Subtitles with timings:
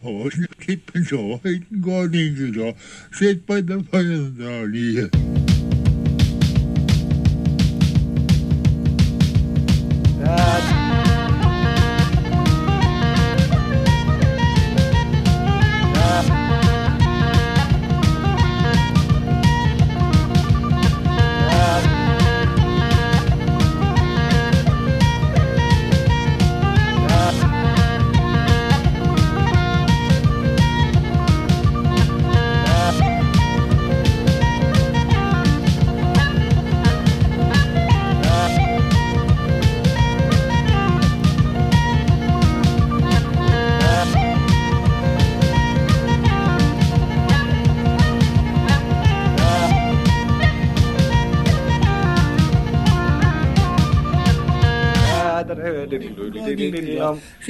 [0.00, 2.74] Hoorn, kip en zo, heet een koningin zo.
[3.10, 5.49] Zit bij de vijand.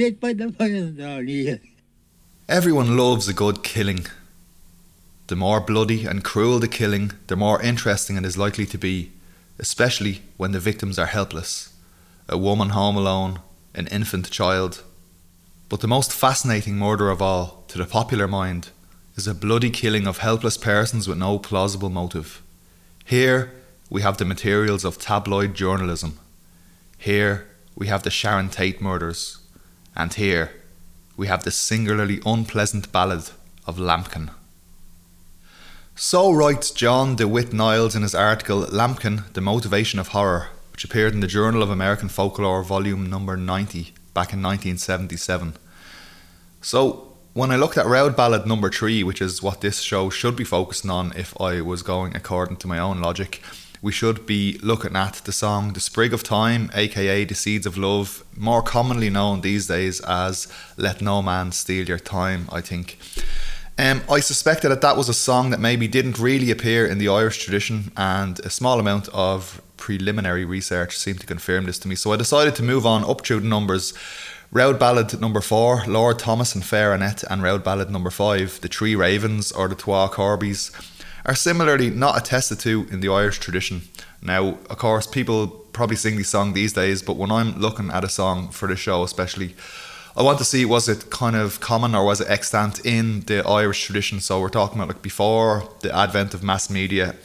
[0.09, 1.59] by the fire.
[2.49, 4.07] Everyone loves a good killing.
[5.27, 9.11] The more bloody and cruel the killing, the more interesting it is likely to be,
[9.59, 11.71] especially when the victims are helpless
[12.29, 13.41] a woman home alone,
[13.75, 14.83] an infant child.
[15.67, 18.69] But the most fascinating murder of all, to the popular mind,
[19.15, 22.41] is a bloody killing of helpless persons with no plausible motive.
[23.03, 23.51] Here,
[23.89, 26.19] we have the materials of tabloid journalism.
[26.97, 29.40] Here, we have the Sharon Tate murders.
[30.01, 30.49] And here
[31.15, 33.29] we have the singularly unpleasant ballad
[33.67, 34.31] of Lamkin.
[35.95, 41.13] So writes John DeWitt Niles in his article Lamkin, The Motivation of Horror, which appeared
[41.13, 45.53] in the Journal of American Folklore, volume number 90, back in 1977.
[46.61, 50.35] So, when I looked at Roud Ballad number 3, which is what this show should
[50.35, 53.43] be focusing on if I was going according to my own logic,
[53.81, 57.77] we should be looking at the song The Sprig of Thyme, aka The Seeds of
[57.77, 62.99] Love, more commonly known these days as Let No Man Steal Your Thyme, I think.
[63.79, 67.07] Um, I suspected that that was a song that maybe didn't really appear in the
[67.07, 71.95] Irish tradition, and a small amount of preliminary research seemed to confirm this to me.
[71.95, 73.95] So I decided to move on up through the numbers.
[74.51, 78.67] Roud Ballad number four, Lord Thomas and Fair Annette, and Roud Ballad number five, The
[78.67, 80.69] Three Ravens or The Twa Corbies,
[81.25, 83.83] are similarly not attested to in the Irish tradition.
[84.21, 88.03] Now, of course, people probably sing these songs these days, but when I'm looking at
[88.03, 89.55] a song for the show, especially,
[90.15, 93.47] I want to see was it kind of common or was it extant in the
[93.47, 94.19] Irish tradition?
[94.19, 97.15] So we're talking about like before the advent of mass media.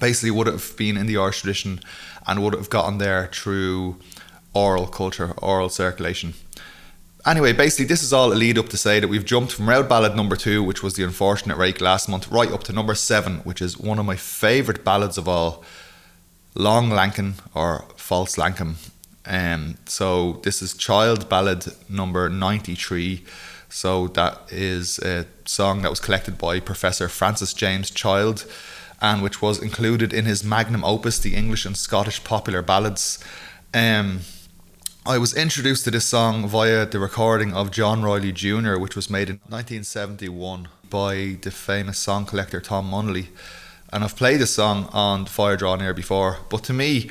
[0.00, 1.80] Basically, would it have been in the Irish tradition
[2.26, 3.96] and would it have gotten there through
[4.54, 6.34] oral culture, oral circulation?
[7.26, 9.88] Anyway, basically, this is all a lead up to say that we've jumped from Roud
[9.88, 13.38] Ballad number two, which was the unfortunate rake last month, right up to number seven,
[13.40, 15.62] which is one of my favourite ballads of all,
[16.54, 18.74] Long Lankin or False Lankum.
[19.26, 23.22] Um, so this is Child Ballad number 93.
[23.68, 28.46] So that is a song that was collected by Professor Francis James Child
[29.00, 33.22] and which was included in his magnum opus, the English and Scottish Popular Ballads.
[33.72, 34.20] Um,
[35.10, 39.10] I was introduced to this song via the recording of John Reilly Jr., which was
[39.10, 43.26] made in 1971 by the famous song collector Tom Munnelly.
[43.92, 47.10] And I've played this song on Fire Draw Near before, but to me,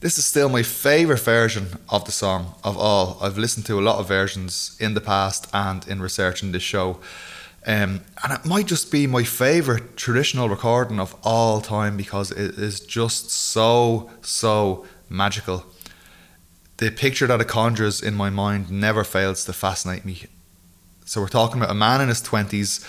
[0.00, 3.16] this is still my favourite version of the song of all.
[3.22, 6.98] I've listened to a lot of versions in the past and in researching this show.
[7.64, 12.58] Um, and it might just be my favourite traditional recording of all time because it
[12.58, 15.64] is just so, so magical.
[16.80, 20.22] The picture that it conjures in my mind never fails to fascinate me.
[21.04, 22.82] So, we're talking about a man in his 20s,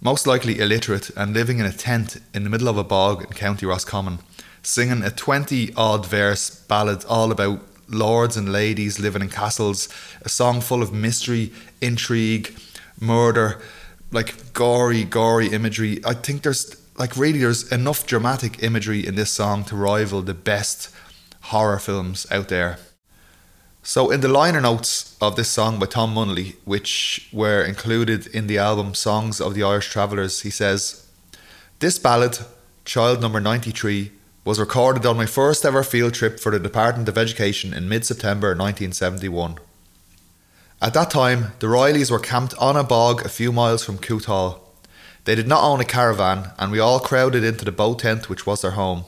[0.00, 3.30] most likely illiterate, and living in a tent in the middle of a bog in
[3.30, 4.20] County Roscommon,
[4.62, 9.88] singing a 20 odd verse ballad all about lords and ladies living in castles,
[10.22, 12.56] a song full of mystery, intrigue,
[13.00, 13.60] murder,
[14.12, 16.00] like gory, gory imagery.
[16.06, 20.34] I think there's like really there's enough dramatic imagery in this song to rival the
[20.34, 20.88] best
[21.40, 22.78] horror films out there.
[23.86, 28.46] So, in the liner notes of this song by Tom Munnelly, which were included in
[28.46, 31.06] the album Songs of the Irish Travellers, he says,
[31.80, 32.38] This ballad,
[32.86, 34.10] Child Number 93,
[34.42, 38.06] was recorded on my first ever field trip for the Department of Education in mid
[38.06, 39.58] September 1971.
[40.80, 44.62] At that time, the Reillys were camped on a bog a few miles from Cootehall.
[45.24, 48.46] They did not own a caravan, and we all crowded into the boat tent which
[48.46, 49.04] was their home.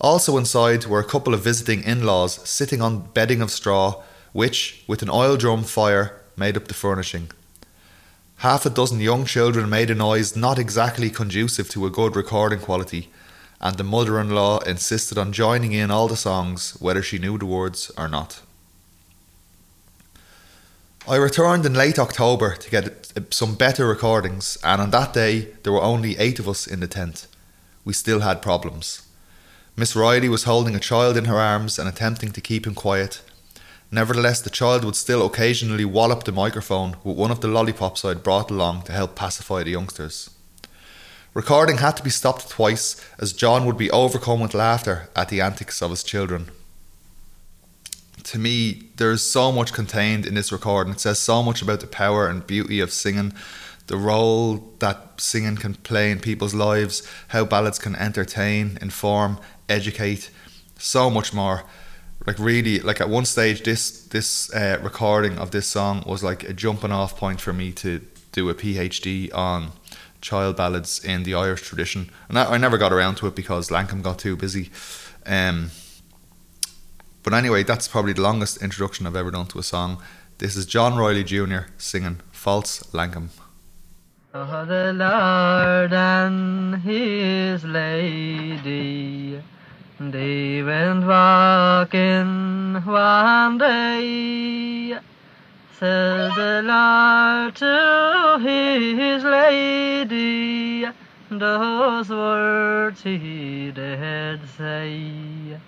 [0.00, 4.02] Also inside were a couple of visiting in laws sitting on bedding of straw,
[4.32, 7.30] which, with an oil drum fire, made up the furnishing.
[8.40, 12.60] Half a dozen young children made a noise not exactly conducive to a good recording
[12.60, 13.08] quality,
[13.60, 17.38] and the mother in law insisted on joining in all the songs, whether she knew
[17.38, 18.42] the words or not.
[21.08, 25.54] I returned in late October to get uh, some better recordings, and on that day
[25.62, 27.28] there were only eight of us in the tent.
[27.84, 29.05] We still had problems.
[29.78, 33.20] Miss Reilly was holding a child in her arms and attempting to keep him quiet.
[33.90, 38.08] Nevertheless, the child would still occasionally wallop the microphone with one of the lollipops I
[38.08, 40.30] had brought along to help pacify the youngsters.
[41.34, 45.42] Recording had to be stopped twice as John would be overcome with laughter at the
[45.42, 46.50] antics of his children
[48.26, 50.94] to me, there's so much contained in this recording.
[50.94, 53.32] It says so much about the power and beauty of singing,
[53.86, 59.38] the role that singing can play in people's lives, how ballads can entertain, inform,
[59.68, 60.30] educate,
[60.78, 61.64] so much more.
[62.26, 66.42] Like really, like at one stage, this this uh, recording of this song was like
[66.48, 68.00] a jumping off point for me to
[68.32, 69.70] do a PhD on
[70.20, 73.68] child ballads in the Irish tradition, and I, I never got around to it because
[73.70, 74.70] Lankum got too busy.
[75.24, 75.70] Um,
[77.22, 80.02] but anyway, that's probably the longest introduction I've ever done to a song.
[80.38, 81.70] This is John Reilly Jr.
[81.78, 83.28] singing False Lankum.
[84.34, 89.40] Oh, the Lord and his lady,
[89.98, 94.98] they went walking one day.
[95.78, 100.86] Said the Lord to his lady,
[101.30, 105.58] those words he did say.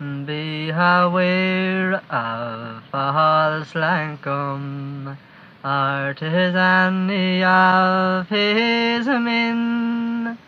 [0.00, 5.16] Beware of false Lankum,
[5.64, 7.10] artisan
[7.42, 10.38] of his men.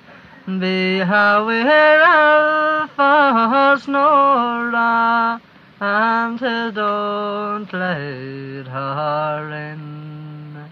[0.47, 5.41] Beware of false Nora,
[5.81, 6.39] and
[6.75, 10.65] don't let her in.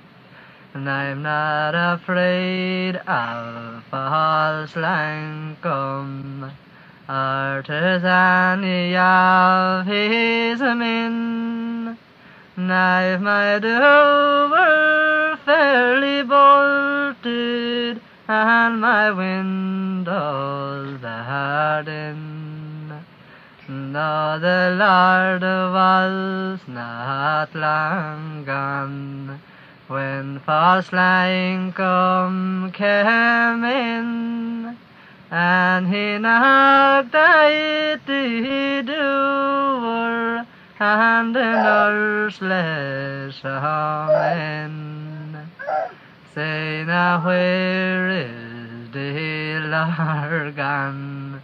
[0.74, 6.50] And I'm not afraid of false Lankum
[7.08, 8.64] artisan
[8.94, 11.98] of his men.
[12.58, 22.98] Knife my Dover fairly bolted, and my windows barred in.
[23.68, 29.40] Though the Lord was not long gone,
[29.86, 34.76] when false Lankum came in,
[35.30, 40.44] and he knocked at the door,
[40.80, 43.34] and the nurse let
[44.46, 45.36] in.
[46.34, 51.40] Say now where is the Largan?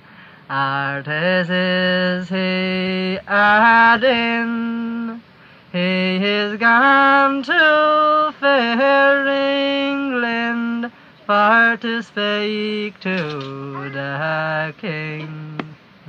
[0.48, 5.20] Artis is he adding?
[5.72, 10.92] He is gone to fair England
[11.26, 15.53] far to speak to the king.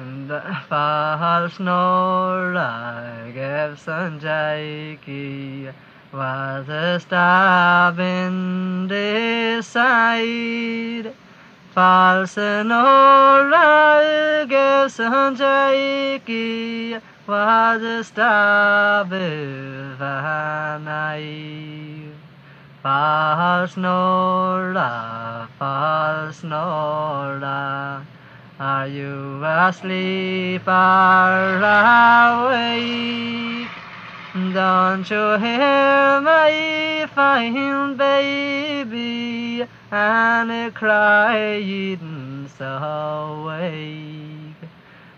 [0.06, 5.68] The false Nora Gibson Jakey
[6.14, 11.12] was a stab in the side.
[11.74, 22.14] False Nora Gibson Jakey was a stab in the night.
[22.84, 28.06] False Nora, false Nora,
[28.60, 31.60] are you asleep or
[32.48, 33.68] awake?
[34.54, 44.56] Don't you hear my fine baby and crying so awake?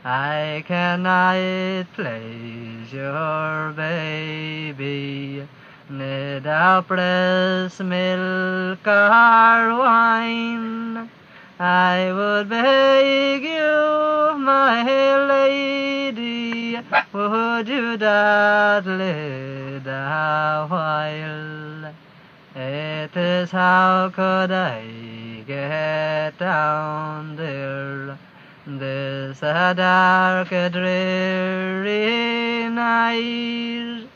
[0.03, 5.47] I cannot please your baby
[5.89, 11.09] without breast milk or wine.
[11.59, 14.83] I would beg you, my
[15.27, 16.77] lady,
[17.11, 21.93] would you dawdle a while?
[22.55, 28.19] It is how could I get down there?
[28.67, 31.89] This a dark, dreary
[32.69, 34.07] night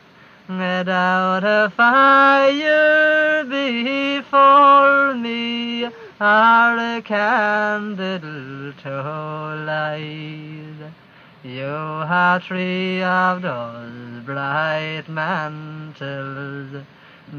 [0.48, 5.89] without a fire before me,
[6.21, 8.19] or a candle
[8.83, 10.91] to light.
[11.43, 11.73] You
[12.05, 16.83] have three of those bright mantles,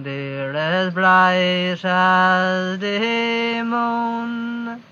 [0.03, 4.83] dear as bright as the moon.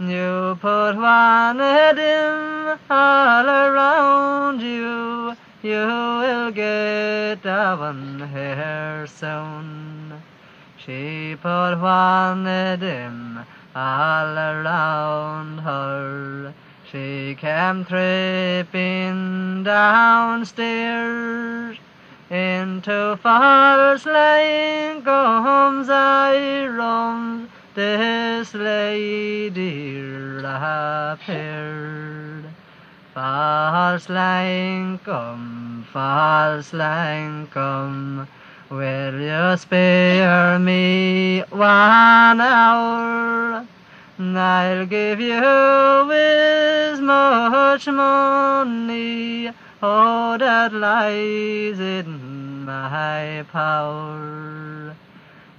[0.00, 10.22] You put one dim all around you you will get a one hair soon.
[10.86, 12.44] She put one
[12.78, 13.40] dim
[13.74, 16.52] all around her.
[16.92, 21.78] She came tripping downstairs
[22.28, 32.44] into false lying comes I roam this lady appeared.
[33.14, 38.28] False lying come, false lying come,
[38.70, 43.66] will you spare me one hour?
[44.18, 49.50] I'll give you as much money,
[49.82, 54.94] oh, that lies in my power.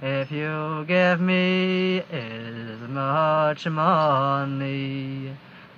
[0.00, 5.32] If you give me as much money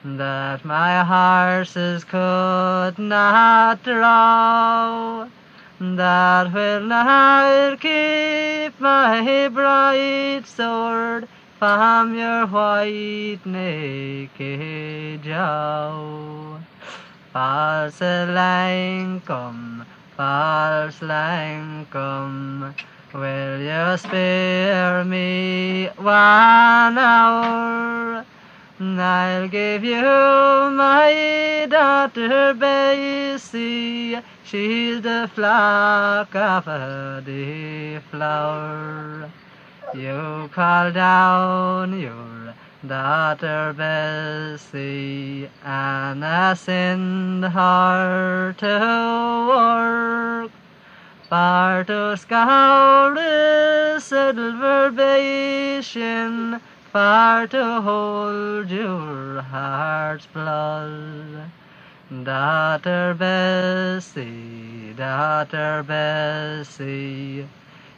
[0.05, 5.29] that my horses could not draw,
[5.81, 16.59] that will not keep my bright sword from your white naked jaw.
[17.33, 17.99] False
[19.25, 20.99] come, false
[21.91, 22.75] come,
[23.15, 28.25] will you spare me one hour?
[28.81, 36.65] I'll give you my daughter Bessie, she's the flock of
[37.25, 39.29] the flower.
[39.95, 42.55] You call down your
[42.87, 50.53] daughter Bessie and I send her to work
[51.29, 56.61] for to scour the silver basin
[56.99, 61.49] for to hold your heart's blood.
[62.25, 67.47] Daughter Bessie, daughter Bessie,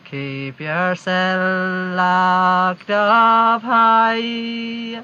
[0.05, 5.03] keep yourself locked up high.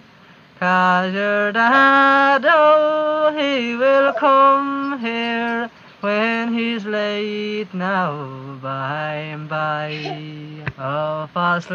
[0.61, 10.65] Cause your dad, oh, he will come here when he's late now by and by.
[10.79, 11.71] Oh, false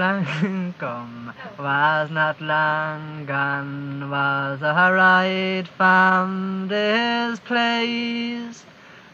[0.78, 8.64] come was not long gone, was a right from this place.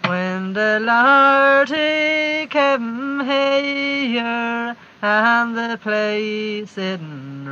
[0.06, 7.46] When the Lord he came here, and the place in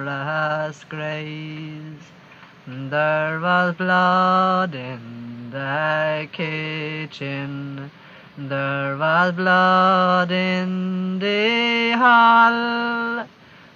[0.84, 2.12] grace,
[2.68, 6.28] there was blood in the
[7.06, 13.28] There was blood in the hall.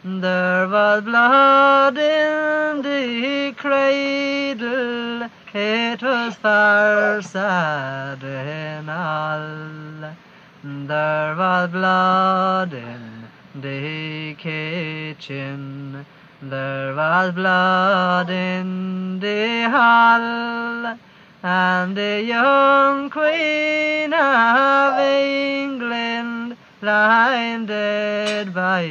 [0.04, 5.30] There was blood in the cradle.
[5.54, 10.16] It was far sad in all.
[10.64, 16.04] There was blood in the kitchen.
[16.42, 20.98] There was blood in the hall
[21.42, 28.84] and the young Queen of England lying dead by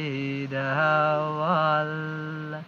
[0.49, 0.55] the
[1.37, 2.63] wall.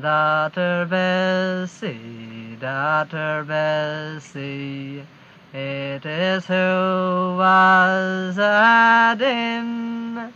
[0.00, 5.04] Daughter Bessie, daughter Bessie,
[5.52, 10.32] it is who was a din.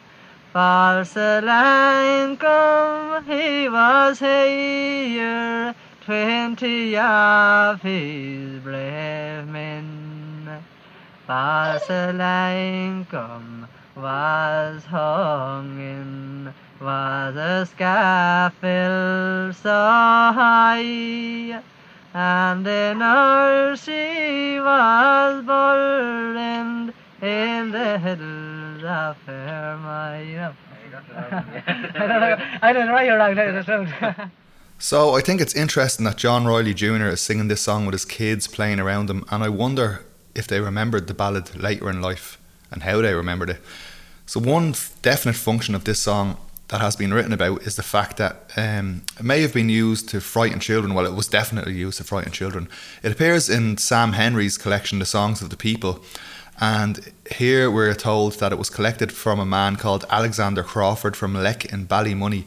[0.53, 5.75] False line come, he was here
[6.07, 10.63] twenty of his brave men.
[11.27, 12.07] Basilincum
[13.97, 21.61] was hung in, was a scaffold so high,
[22.15, 30.55] and in her she was burned in the hills of her mind.
[32.63, 34.31] I don't know why you're wrong.
[34.79, 37.07] So I think it's interesting that John Reilly Jr.
[37.07, 40.05] is singing this song with his kids playing around him, and I wonder
[40.35, 42.39] if they remembered the ballad later in life
[42.71, 43.61] and how they remembered it.
[44.27, 46.37] So one definite function of this song
[46.69, 50.11] that has been written about is the fact that um, it may have been used
[50.11, 50.93] to frighten children.
[50.93, 52.69] Well, it was definitely used to frighten children.
[53.03, 56.05] It appears in Sam Henry's collection, The Songs of the People,
[56.61, 61.35] and here we're told that it was collected from a man called Alexander Crawford from
[61.35, 62.45] Leck in Ballymoney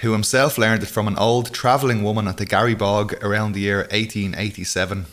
[0.00, 3.80] who himself learned it from an old travelling woman at the Garrybog around the year
[3.90, 5.06] 1887.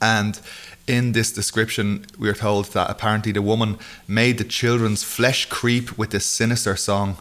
[0.00, 0.40] And
[0.86, 5.96] in this description, we are told that apparently the woman made the children's flesh creep
[5.98, 7.18] with this sinister song.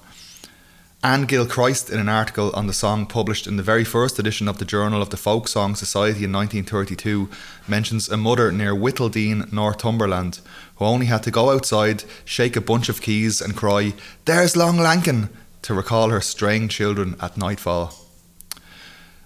[1.04, 4.58] Anne Gilchrist, in an article on the song published in the very first edition of
[4.58, 7.30] the Journal of the Folk Song Society in 1932,
[7.68, 10.40] mentions a mother near Whittledean, Northumberland,
[10.78, 13.94] who only had to go outside, shake a bunch of keys, and cry,
[14.24, 15.28] There's Long Lankin!
[15.64, 17.94] To recall her straying children at nightfall.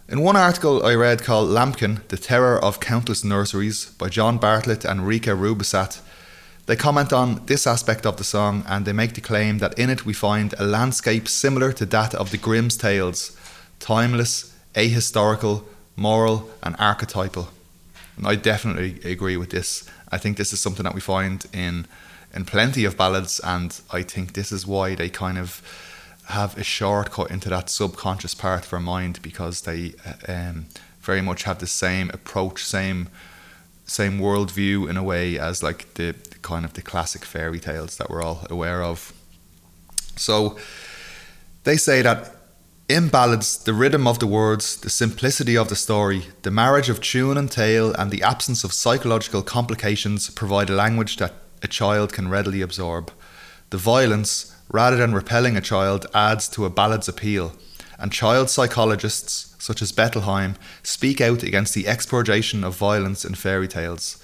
[0.07, 4.85] In one article I read called Lambkin, The Terror of Countless Nurseries by John Bartlett
[4.85, 5.99] and Rika Rubisat,
[6.65, 9.89] They comment on this aspect of the song and they make the claim that in
[9.89, 13.35] it we find a landscape similar to that of the Grimm's tales,
[13.79, 15.63] timeless, ahistorical,
[15.95, 17.49] moral, and archetypal.
[18.15, 19.89] And I definitely agree with this.
[20.11, 21.87] I think this is something that we find in
[22.33, 25.61] in plenty of ballads, and I think this is why they kind of
[26.27, 30.65] have a shortcut into that subconscious part of our mind because they uh, um,
[30.99, 33.09] very much have the same approach, same
[33.85, 37.95] same worldview in a way as like the, the kind of the classic fairy tales
[37.95, 39.13] that we're all aware of.
[40.17, 40.57] So
[41.63, 42.35] they say that
[42.89, 47.01] in ballads, the rhythm of the words, the simplicity of the story, the marriage of
[47.01, 52.11] tune and tale, and the absence of psychological complications provide a language that a child
[52.11, 53.11] can readily absorb.
[53.69, 57.53] The violence, rather than repelling a child, adds to a ballad's appeal,
[57.99, 63.67] and child psychologists, such as Bettelheim, speak out against the expurgation of violence in fairy
[63.67, 64.23] tales.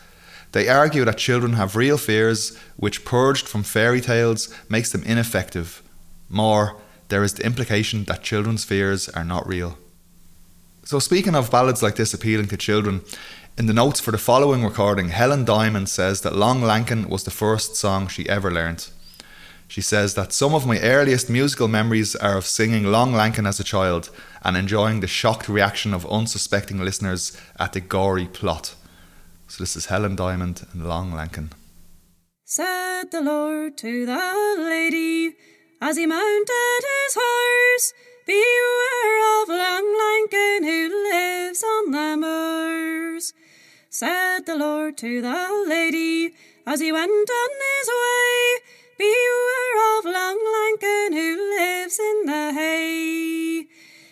[0.52, 5.82] They argue that children have real fears, which, purged from fairy tales, makes them ineffective.
[6.30, 6.78] More,
[7.10, 9.78] there is the implication that children's fears are not real.
[10.84, 13.02] So, speaking of ballads like this appealing to children,
[13.58, 17.32] in the notes for the following recording, Helen Diamond says that Long Lankin was the
[17.32, 18.92] first song she ever learnt.
[19.74, 23.60] She says that some of my earliest musical memories are of singing Long Lankin as
[23.60, 24.12] a child
[24.44, 28.76] and enjoying the shocked reaction of unsuspecting listeners at the gory plot.
[29.48, 31.50] So this is Helen Diamond and Long Lankin.
[32.46, 35.38] Said the Lord to the lady
[35.82, 37.94] as he mounted his horse,
[38.28, 43.34] Beware of Long Lankin who lives on the moors.
[43.90, 46.36] Said the Lord to the lady
[46.68, 53.68] as he went on his way, Beware of Long Lankin who lives in the hay.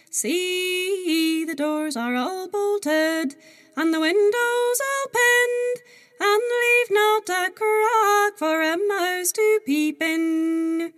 [0.09, 3.35] See, the doors are all bolted,
[3.77, 5.81] and the windows all pinned,
[6.19, 10.93] and leave not a crack for a mouse to peep in.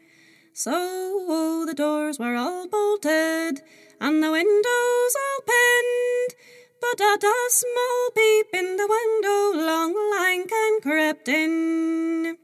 [0.54, 3.62] So the doors were all bolted,
[4.00, 6.36] and the windows all pinned,
[6.80, 12.43] but at a small peep in the window Long Lankin crept in.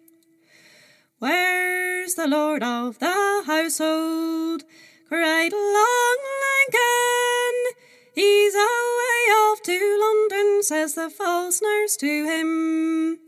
[1.20, 4.64] Where's the lord of the household?
[5.10, 7.76] cried Long Lankin.
[8.16, 13.20] He's away off to London, says the false nurse to him.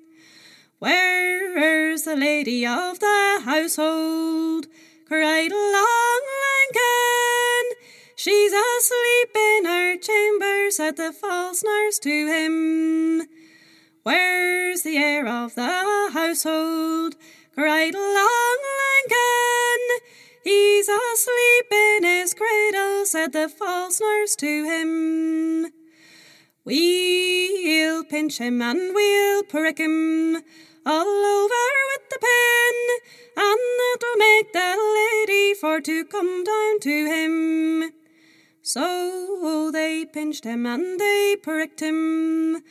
[0.79, 4.67] Where's the lady of the household?
[5.05, 7.75] cried Long Lankin.
[8.15, 13.27] She's asleep in her chamber, said the false nurse to him.
[14.03, 17.15] Where's the heir of the household?
[17.61, 19.81] Cried Long Lankin.
[20.43, 25.71] He's asleep in his cradle, said the false nurse to him.
[26.65, 30.37] We'll pinch him and we'll prick him
[30.87, 32.75] all over with the pin,
[33.37, 37.91] and that'll make the lady for to come down to him.
[38.63, 42.63] So they pinched him and they pricked him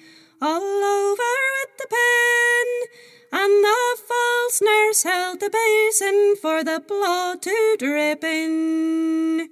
[0.42, 2.66] all over with the pen,
[3.32, 9.48] and the false nurse held the basin for the blood to drip in.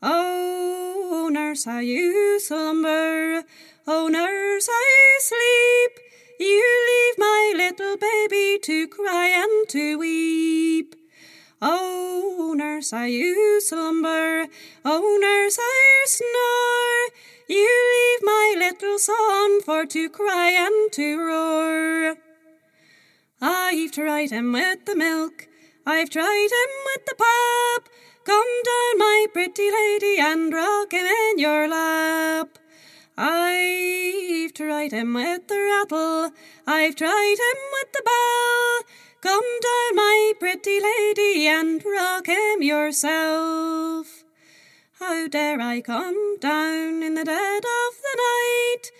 [0.00, 3.42] Oh, nurse, how you slumber,
[3.86, 5.98] oh, nurse, how you sleep,
[6.40, 10.94] you leave my little baby to cry and to weep.
[11.60, 14.46] Oh, nurse, how you slumber,
[14.84, 21.18] oh, nurse, how you snore, you leave my little son for to cry and to
[21.18, 22.16] roar.
[23.44, 25.48] I've tried him with the milk,
[25.84, 27.88] I've tried him with the pop.
[28.24, 32.56] Come down, my pretty lady, and rock him in your lap.
[33.18, 36.30] I've tried him with the rattle,
[36.68, 38.84] I've tried him with the bell.
[39.20, 44.22] Come down, my pretty lady, and rock him yourself.
[45.00, 48.92] How dare I come down in the dead of the night?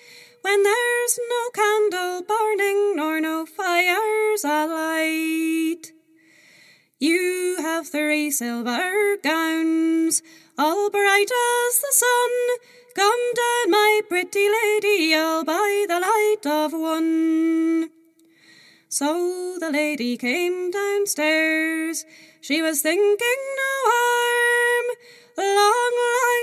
[0.42, 5.92] When there's no candle burning nor no fires alight.
[6.98, 10.22] You have three silver gowns,
[10.58, 12.30] all bright as the sun.
[12.94, 17.90] Come down, my pretty lady, I'll buy the light of one.
[18.88, 22.04] So the lady came downstairs.
[22.42, 24.96] She was thinking no harm.
[25.36, 25.92] Long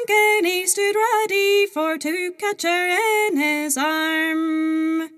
[0.07, 5.09] Lankin he stood ready for to catch her in his arm.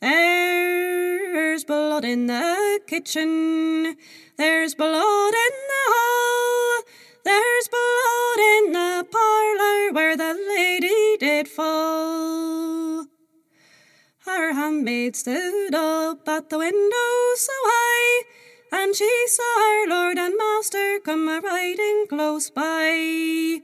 [0.00, 3.96] There's blood in the kitchen,
[4.36, 6.82] there's blood in the hall,
[7.24, 13.06] there's blood in the parlour where the lady did fall.
[14.24, 18.24] Her handmaid stood up at the window so high,
[18.72, 23.60] and she saw her lord and master come a riding close by.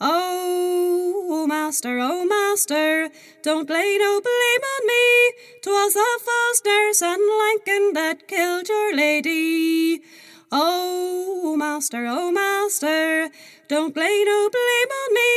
[0.00, 3.10] Oh, master, oh, master,
[3.42, 5.32] don't lay no blame on me.
[5.60, 10.00] 'Twas the false nurse and Lankin that killed your lady.
[10.50, 13.28] Oh, master, oh, master,
[13.68, 15.32] don't lay no blame on me.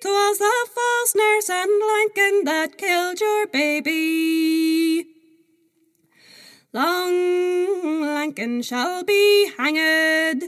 [0.00, 4.69] 'Twas the false nurse and Lankin that killed your baby.
[6.72, 10.44] Long Lankin shall be hanged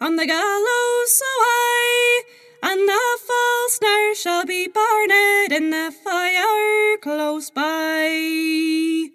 [0.00, 2.22] on the gallows so high,
[2.62, 9.08] and the false nurse shall be burned in the fire close by.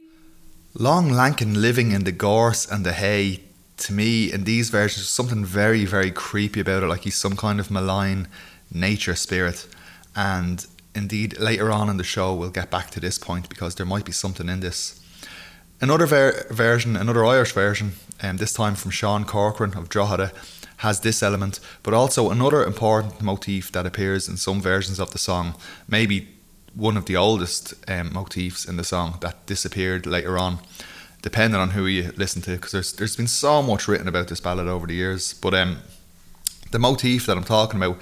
[0.74, 3.40] Long Lankin living in the gorse and the hay,
[3.78, 7.62] to me, in these versions, something very, very creepy about it, like he's some kind
[7.62, 8.28] of malign
[8.70, 9.66] nature spirit.
[10.14, 13.86] And indeed, later on in the show, we'll get back to this point because there
[13.86, 14.98] might be something in this.
[15.82, 20.34] Another ver- version, another Irish version, um, this time from Sean Corcoran of Drogheda,
[20.78, 25.18] has this element, but also another important motif that appears in some versions of the
[25.18, 25.56] song,
[25.88, 26.28] maybe
[26.76, 30.60] one of the oldest um, motifs in the song that disappeared later on,
[31.22, 34.42] depending on who you listen to, because there's there's been so much written about this
[34.42, 35.34] ballad over the years.
[35.34, 35.80] But um,
[36.72, 38.02] the motif that I'm talking about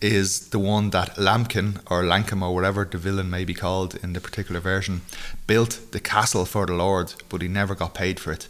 [0.00, 4.12] is the one that Lamkin or Lankum or whatever the villain may be called in
[4.12, 5.02] the particular version
[5.46, 8.48] built the castle for the Lord, but he never got paid for it.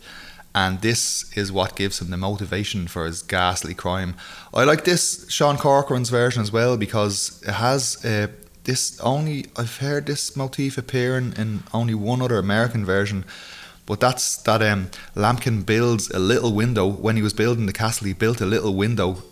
[0.54, 4.14] And this is what gives him the motivation for his ghastly crime.
[4.52, 8.28] I like this Sean Corcoran's version as well because it has uh,
[8.64, 9.46] this only.
[9.56, 13.24] I've heard this motif appearing in only one other American version,
[13.86, 18.06] but that's that um, Lamkin builds a little window when he was building the castle.
[18.06, 19.22] He built a little window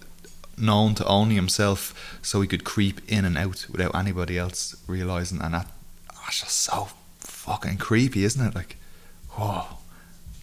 [0.58, 5.40] known to only himself, so he could creep in and out without anybody else realizing.
[5.40, 5.68] And that,
[6.14, 6.88] oh, that's just so
[7.18, 8.54] fucking creepy, isn't it?
[8.54, 8.76] Like,
[9.30, 9.64] whoa.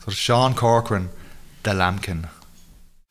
[0.05, 1.09] So Sean Corcoran,
[1.63, 2.29] the Lamkin.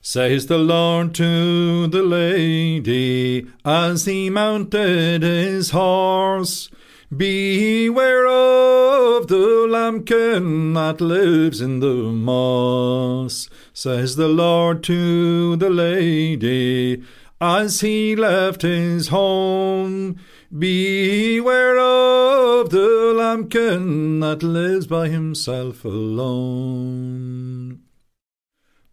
[0.05, 6.71] Says the Lord to the lady as he mounted his horse.
[7.15, 17.03] Beware of the lambkin that lives in the moss, says the Lord to the lady
[17.39, 20.17] as he left his home.
[20.59, 27.62] Beware of the lambkin that lives by himself alone.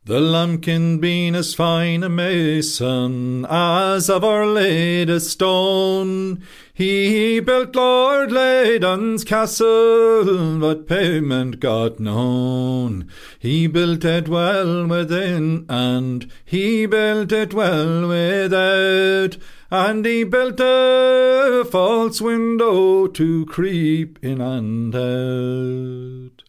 [0.09, 6.41] The lambkin being as fine a mason as ever laid a stone,
[6.73, 13.07] he built Lord Leyden's castle, but payment got known.
[13.37, 19.37] He built it well within, and he built it well without,
[19.69, 26.48] and he built a false window to creep in and out.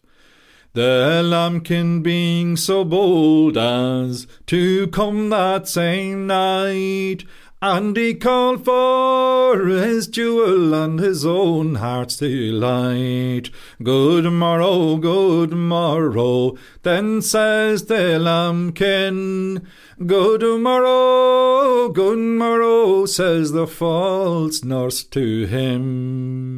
[0.73, 7.25] The lambkin being so bold as to come that same night,
[7.61, 13.49] and he called for his jewel and his own heart's delight.
[13.83, 19.67] Good morrow, good morrow, then says the lambkin.
[20.05, 26.50] Good morrow, good morrow, says the false nurse to him.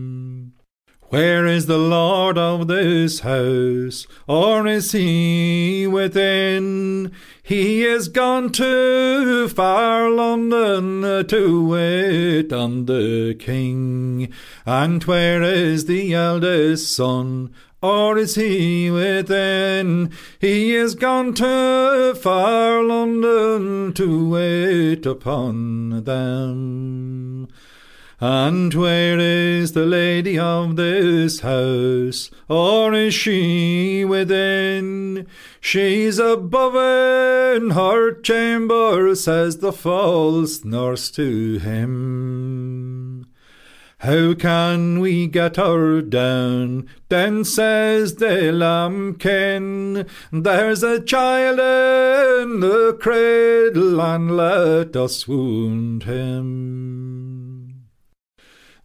[1.14, 7.12] Where is the Lord of this house, or is he within?
[7.44, 14.34] He is gone to far London to wait on the King.
[14.66, 20.12] And where is the eldest son, or is he within?
[20.40, 27.50] He is gone to far London to wait upon them.
[28.26, 35.28] And where is the lady of this house, or is she within?
[35.60, 43.28] She's above in her chamber, says the false nurse to him.
[43.98, 46.88] How can we get her down?
[47.10, 57.03] Then says the lambkin, There's a child in the cradle, and let us wound him.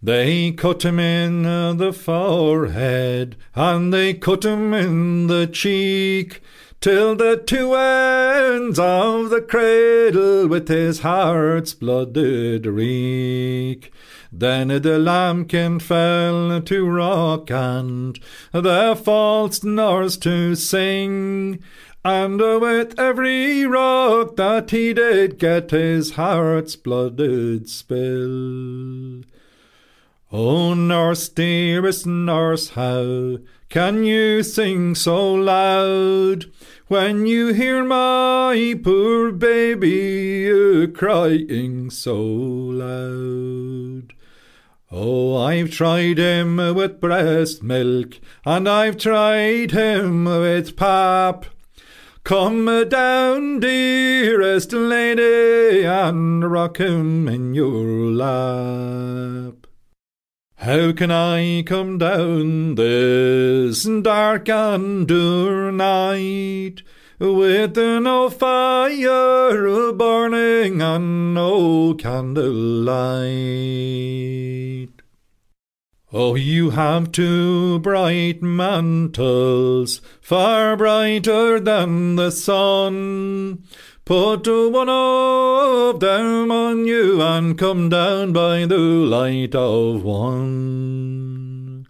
[0.08, 6.40] They cut him in uh, the forehead, and they cut him in the cheek,
[6.80, 13.92] till the two ends of the cradle with his heart's blood did reek.
[14.32, 18.18] Then the lambkin fell to rock, and
[18.50, 21.62] the false nurse to sing.
[22.02, 29.24] And with every rock that he did get, his heart's blood did spill.
[30.30, 33.38] Oh, nurse, dearest nurse, how
[33.70, 36.52] can you sing so loud?
[36.88, 44.12] When you hear my poor baby crying so loud.
[44.92, 51.46] Oh, I've tried him with breast milk, and I've tried him with pap.
[52.24, 59.57] Come down, dearest lady, and rock him in your lap.
[60.60, 66.82] How can I come down this dark and dour night
[67.20, 72.48] with no fire burning and no candlelight?
[76.12, 83.62] Oh, you have two bright mantles, far brighter than the sun.
[84.08, 91.86] Put one of them on you and come down by the light of one.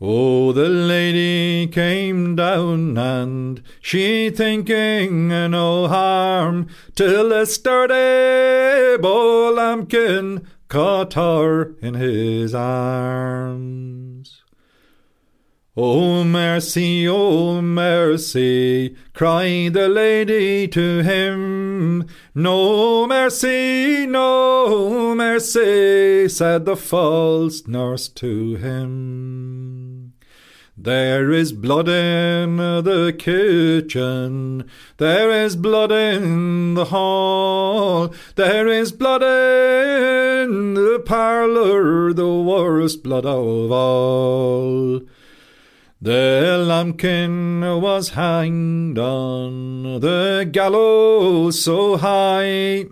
[0.00, 10.44] Oh, the lady came down and she thinking no harm till a sturdy Beau Lambkin
[10.66, 14.03] caught her in his arms.
[15.76, 22.06] Oh, mercy, oh, mercy, cried the lady to him.
[22.32, 30.12] No mercy, no mercy, said the false nurse to him.
[30.76, 39.24] There is blood in the kitchen, there is blood in the hall, there is blood
[39.24, 45.00] in the parlour, the worst blood of all.
[46.04, 52.84] The lambkin was hanged on the gallows so high,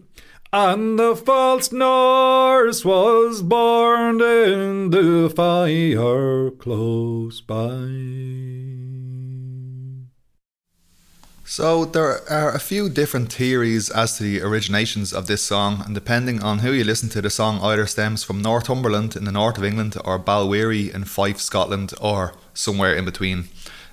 [0.51, 7.91] and the false nurse was burned in the fire close by.
[11.45, 15.95] So there are a few different theories as to the originations of this song, and
[15.95, 19.59] depending on who you listen to, the song either stems from Northumberland in the north
[19.59, 23.49] of England, or Balwearie in Fife, Scotland, or somewhere in between.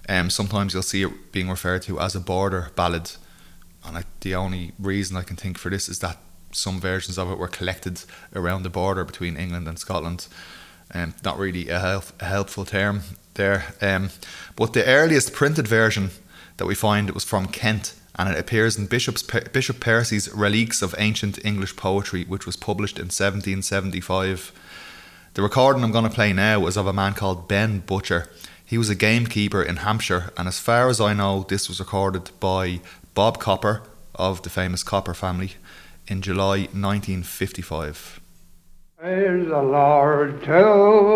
[0.07, 3.11] Um, sometimes you'll see it being referred to as a border ballad,
[3.85, 6.17] and I, the only reason I can think for this is that
[6.51, 8.01] some versions of it were collected
[8.35, 10.27] around the border between England and Scotland.
[10.93, 13.01] Um, not really a, help, a helpful term
[13.35, 13.75] there.
[13.81, 14.09] Um,
[14.55, 16.09] but the earliest printed version
[16.57, 20.95] that we find was from Kent, and it appears in Bishop's, Bishop Percy's Reliques of
[20.97, 24.51] Ancient English Poetry, which was published in 1775.
[25.39, 28.27] The recording I'm going to play now is of a man called Ben Butcher.
[28.65, 32.31] He was a gamekeeper in Hampshire, and as far as I know, this was recorded
[32.41, 32.81] by
[33.13, 33.81] Bob Copper
[34.13, 35.53] of the famous Copper family
[36.07, 38.19] in July 1955.
[38.97, 40.47] Praise the Lord to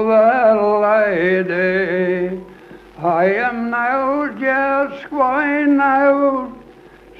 [0.08, 2.42] the lady.
[3.00, 6.58] I am now just going out,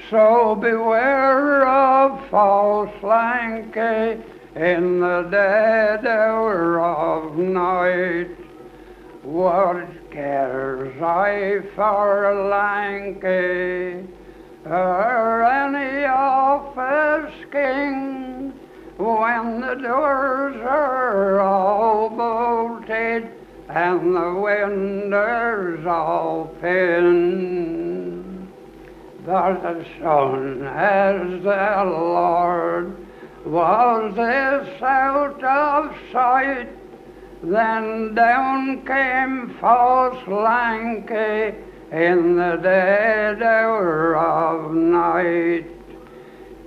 [0.08, 4.22] so beware of false lanky
[4.56, 8.30] in the dead hour of night.
[9.22, 14.08] What cares I for a lanky
[14.64, 18.52] or any office king
[18.96, 23.28] when the doors are all bolted
[23.68, 28.48] and the windows all pinned?
[29.26, 33.03] But as soon as the Lord
[33.44, 36.68] was this out of sight?
[37.42, 41.56] Then down came false lanky
[41.92, 45.66] in the dead hour of night.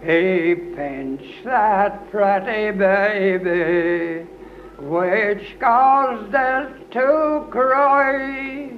[0.03, 4.27] He pinched that pretty baby,
[4.77, 8.69] which caused it to cry,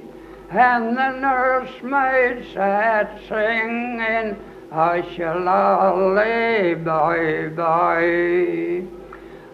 [0.49, 4.37] and the nursemaid sat singing
[4.71, 8.83] I shall only by by.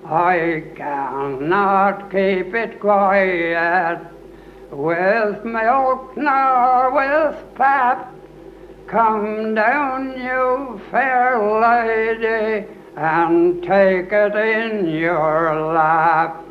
[0.05, 4.01] I cannot keep it quiet
[4.71, 8.13] with milk nor with pap.
[8.87, 16.43] Come down, you fair lady, and take it in your lap.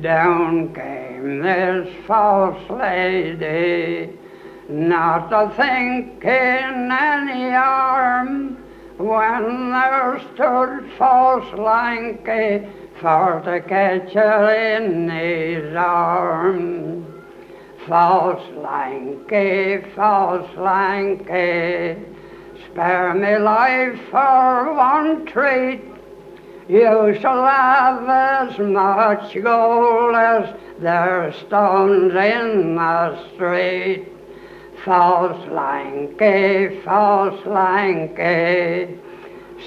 [0.00, 4.23] Down came this false lady
[4.68, 8.56] not a think in any harm
[8.96, 12.66] when there stood false lanky
[13.00, 17.06] for to catch her in his arms.
[17.86, 22.00] False lanky, false lanky,
[22.66, 25.82] spare me life for one treat,
[26.66, 34.13] You shall have as much gold as there stones in the street.
[34.84, 38.98] False lanky, false lanky,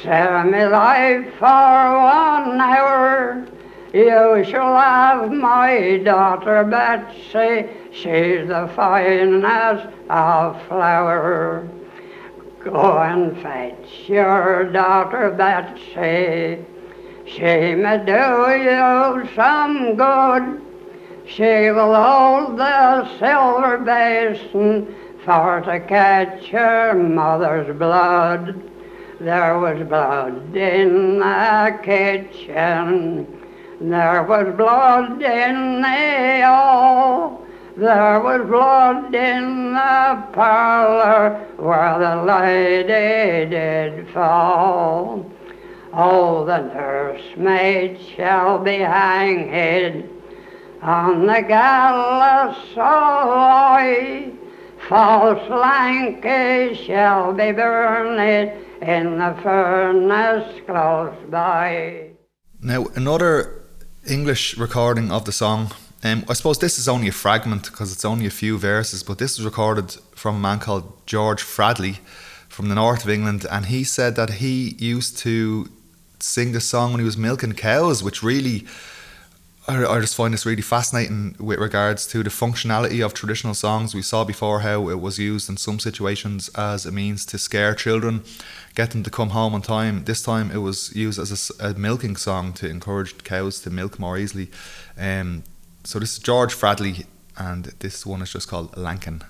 [0.04, 3.48] sell me life for one hour.
[3.94, 11.68] You shall have my daughter Betsy, she's the finest of flower.
[12.64, 16.64] Go and fetch your daughter Betsy.
[17.26, 20.62] She may do you some good.
[21.26, 24.96] She will hold the silver basin
[25.28, 28.64] for to catch her mother's blood.
[29.20, 33.28] There was blood in the kitchen.
[33.82, 37.46] There was blood in the hall.
[37.76, 45.30] There was blood in the parlor where the lady did fall.
[45.92, 50.10] Oh, the nursemaid shall be hanged
[50.82, 52.56] on the gallows
[54.90, 62.12] False lanky shall be burned in the furnace close by.
[62.62, 63.64] Now, another
[64.10, 65.72] English recording of the song.
[66.06, 69.18] Um, I suppose this is only a fragment because it's only a few verses, but
[69.18, 71.98] this was recorded from a man called George Fradley
[72.48, 75.70] from the north of England, and he said that he used to
[76.22, 78.66] sing this song when he was milking cows, which really
[79.68, 83.94] I, I just find this really fascinating with regards to the functionality of traditional songs.
[83.94, 87.76] We saw before how it was used in some situations as a means to scare
[87.76, 88.24] children,
[88.76, 90.06] get them to come home on time.
[90.06, 94.00] This time it was used as a, a milking song to encourage cows to milk
[94.00, 94.50] more easily.
[94.98, 95.44] Um,
[95.84, 99.22] so this is George Fradley, and this one is just called Lankin.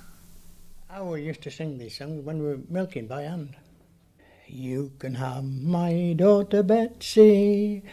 [0.95, 3.55] Oh, we used to sing these songs when we were milking by hand.
[4.45, 7.83] You can have my daughter Betsy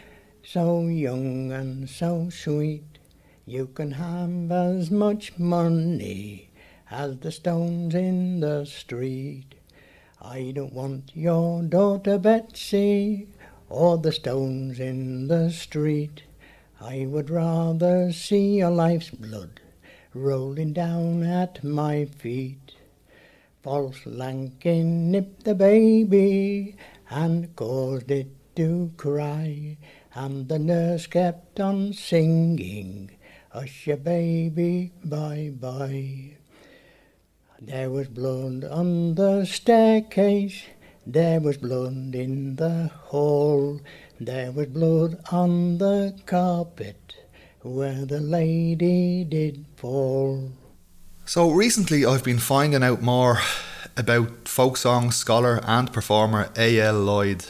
[0.47, 2.99] so young and so sweet.
[3.47, 6.49] You can have as much money
[6.91, 9.55] as the stones in the street.
[10.21, 13.27] I don't want your daughter Betsy
[13.69, 16.23] or the stones in the street.
[16.79, 19.61] I would rather see your life's blood
[20.13, 22.75] rolling down at my feet.
[23.63, 26.75] False Lankin nipped the baby
[27.09, 29.77] and caused it to cry.
[30.17, 33.11] And the nurse kept on singing,
[33.49, 36.37] Hush your baby, bye bye.
[37.59, 40.63] There was blood on the staircase,
[41.05, 43.81] there was blood in the hall,
[44.17, 47.15] there was blood on the carpet
[47.61, 50.51] where the lady did fall.
[51.25, 53.39] So recently I've been finding out more
[53.97, 56.99] about folk song scholar and performer A.L.
[57.01, 57.45] Lloyd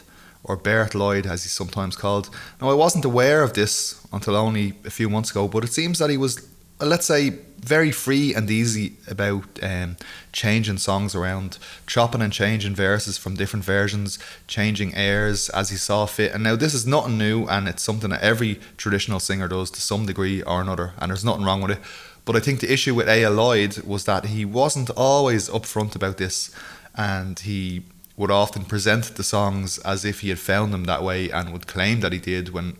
[0.45, 2.29] or Bert Lloyd, as he's sometimes called.
[2.62, 5.99] Now, I wasn't aware of this until only a few months ago, but it seems
[5.99, 6.47] that he was,
[6.79, 9.97] let's say, very free and easy about um,
[10.31, 16.05] changing songs around, chopping and changing verses from different versions, changing airs as he saw
[16.05, 16.31] fit.
[16.31, 19.81] And now, this is nothing new, and it's something that every traditional singer does to
[19.81, 21.79] some degree or another, and there's nothing wrong with it.
[22.23, 23.34] But I think the issue with A.L.
[23.34, 26.51] Lloyd was that he wasn't always upfront about this,
[26.95, 27.84] and he
[28.17, 31.67] would often present the songs as if he had found them that way and would
[31.67, 32.78] claim that he did when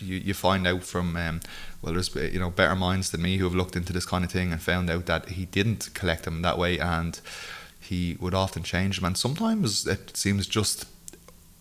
[0.00, 1.40] you, you find out from um,
[1.82, 4.30] well there's you know better minds than me who have looked into this kind of
[4.30, 7.20] thing and found out that he didn't collect them that way and
[7.88, 9.06] he would often change them.
[9.06, 10.84] And sometimes it seems just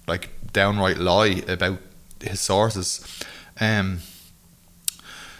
[0.08, 1.80] like downright lie about
[2.22, 3.24] his sources.
[3.62, 4.00] Um,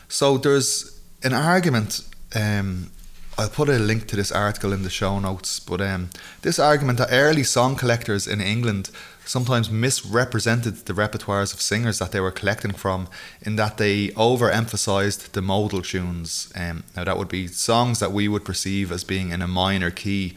[0.08, 2.92] so there's an argument um,
[3.40, 5.60] I'll put a link to this article in the show notes.
[5.60, 6.10] But um,
[6.42, 8.90] this argument that early song collectors in England
[9.26, 13.08] sometimes misrepresented the repertoires of singers that they were collecting from,
[13.42, 16.52] in that they overemphasized the modal tunes.
[16.56, 19.92] Um, now, that would be songs that we would perceive as being in a minor
[19.92, 20.34] key.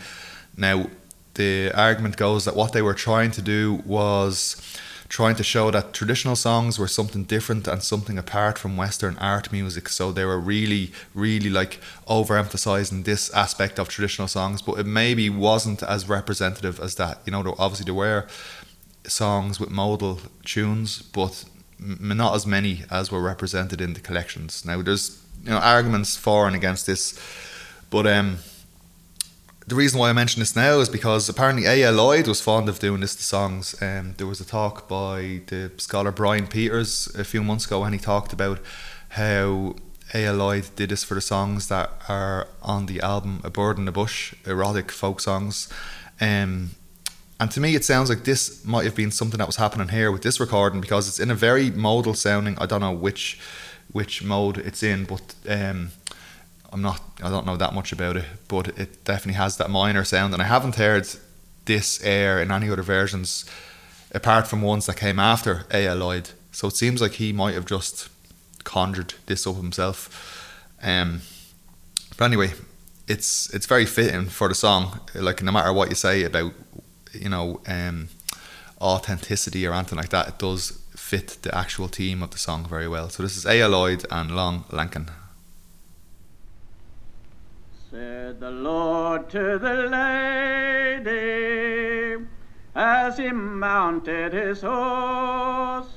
[0.56, 0.90] Now,
[1.34, 4.60] the argument goes that what they were trying to do was
[5.10, 9.50] trying to show that traditional songs were something different and something apart from Western art
[9.50, 9.88] music.
[9.88, 15.28] So they were really, really like overemphasizing this aspect of traditional songs, but it maybe
[15.28, 17.18] wasn't as representative as that.
[17.26, 18.28] You know, obviously there were
[19.04, 21.44] songs with modal tunes, but
[21.80, 24.64] m- not as many as were represented in the collections.
[24.64, 27.18] Now there's you know arguments for and against this,
[27.90, 28.38] but um
[29.70, 31.94] the reason why I mention this now is because apparently A.L.
[31.94, 33.80] Lloyd was fond of doing this to songs.
[33.80, 37.94] Um, there was a talk by the scholar Brian Peters a few months ago, and
[37.94, 38.58] he talked about
[39.10, 39.76] how
[40.12, 40.34] A.L.
[40.34, 43.92] Lloyd did this for the songs that are on the album A Bird in the
[43.92, 45.68] Bush, erotic folk songs.
[46.20, 46.70] Um,
[47.38, 50.12] And to me, it sounds like this might have been something that was happening here
[50.12, 52.58] with this recording because it's in a very modal sounding.
[52.58, 53.38] I don't know which
[53.92, 55.90] which mode it's in, but um,
[56.72, 57.00] I'm not.
[57.22, 60.32] I don't know that much about it, but it definitely has that minor sound.
[60.32, 61.08] And I haven't heard
[61.64, 63.44] this air in any other versions
[64.12, 65.96] apart from ones that came after A.L.
[65.96, 66.30] Lloyd.
[66.52, 68.08] So it seems like he might have just
[68.64, 70.66] conjured this up himself.
[70.82, 71.22] Um,
[72.16, 72.52] but anyway,
[73.08, 75.00] it's it's very fitting for the song.
[75.14, 76.52] Like no matter what you say about
[77.12, 78.08] you know um,
[78.80, 82.88] authenticity or anything like that, it does fit the actual theme of the song very
[82.88, 83.08] well.
[83.08, 83.70] So this is A.L.
[83.70, 85.08] Lloyd and Long Lankin.
[87.90, 89.88] Said the Lord to the
[91.04, 92.24] lady
[92.72, 95.88] as he mounted his horse.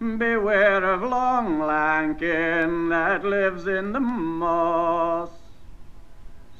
[0.00, 5.28] Beware of Long Lankin that lives in the moss.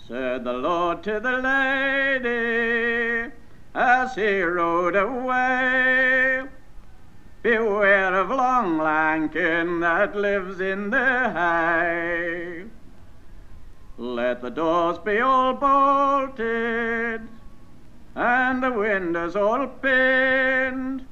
[0.07, 3.33] Said the Lord to the lady
[3.75, 6.43] as he rode away.
[7.43, 12.67] Beware of Long Lankin that lives in the hay.
[14.03, 17.29] Let the doors be all bolted
[18.17, 21.07] and the windows all pinned,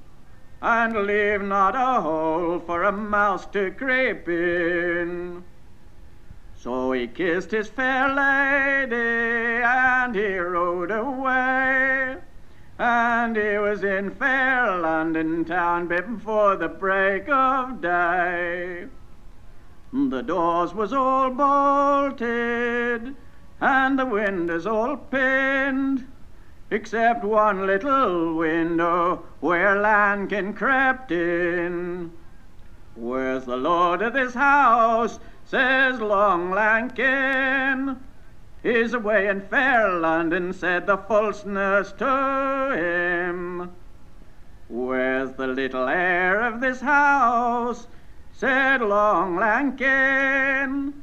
[0.60, 5.44] and leave not a hole for a mouse to creep in.
[6.56, 12.16] So he kissed his fair lady, and he rode away,
[12.76, 18.88] and he was in fair London town before the break of day.
[19.92, 23.16] The doors was all bolted,
[23.60, 26.06] and the windows all pinned,
[26.70, 32.12] except one little window where Lankin crept in.
[32.94, 35.18] Where's the lord of this house?
[35.44, 37.98] says Long Lankin.
[38.62, 43.72] He's away in fair London, said the false nurse to him.
[44.68, 47.88] Where's the little heir of this house?
[48.40, 50.94] Said Long Lankin.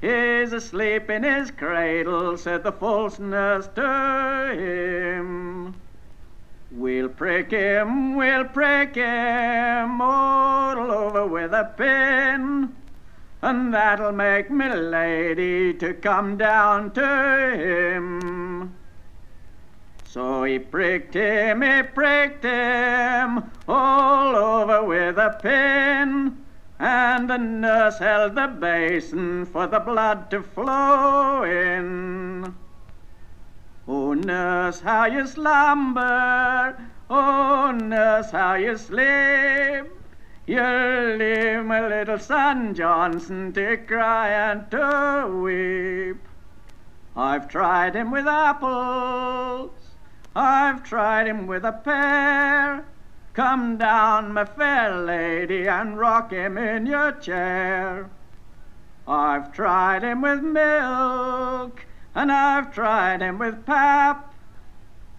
[0.00, 5.76] He's asleep in his cradle, said the false nurse to him.
[6.72, 12.74] We'll prick him, we'll prick him all over with a pin,
[13.42, 18.74] and that'll make me lady to come down to him.
[20.04, 26.38] So he pricked him, he pricked him all over with a pin.
[26.78, 32.54] And the nurse held the basin for the blood to flow in.
[33.88, 36.76] Oh, nurse, how you slumber,
[37.08, 39.86] oh, nurse, how you sleep.
[40.46, 46.18] You'll leave my little son Johnson to cry and to weep.
[47.16, 49.70] I've tried him with apples,
[50.34, 52.84] I've tried him with a pear.
[53.36, 58.08] Come down, my fair lady, and rock him in your chair.
[59.06, 61.84] I've tried him with milk,
[62.14, 64.32] and I've tried him with pap.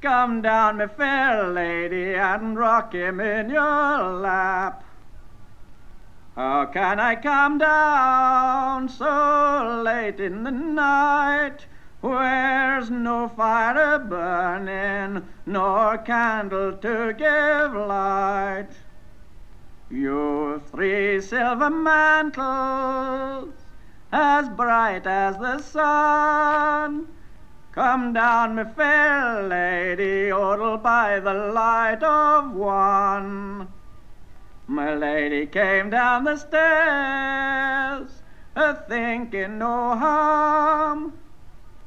[0.01, 4.83] Come down, my fair lady, and rock him in your lap.
[6.35, 11.67] How can I come down so late in the night?
[12.07, 18.69] Where's no fire burning, nor candle to give light?
[19.89, 23.53] Your three silver mantles,
[24.13, 27.09] as bright as the sun,
[27.73, 33.67] come down, my fair lady, all by the light of one.
[34.65, 38.21] My lady came down the stairs,
[38.55, 41.11] a thinking no harm.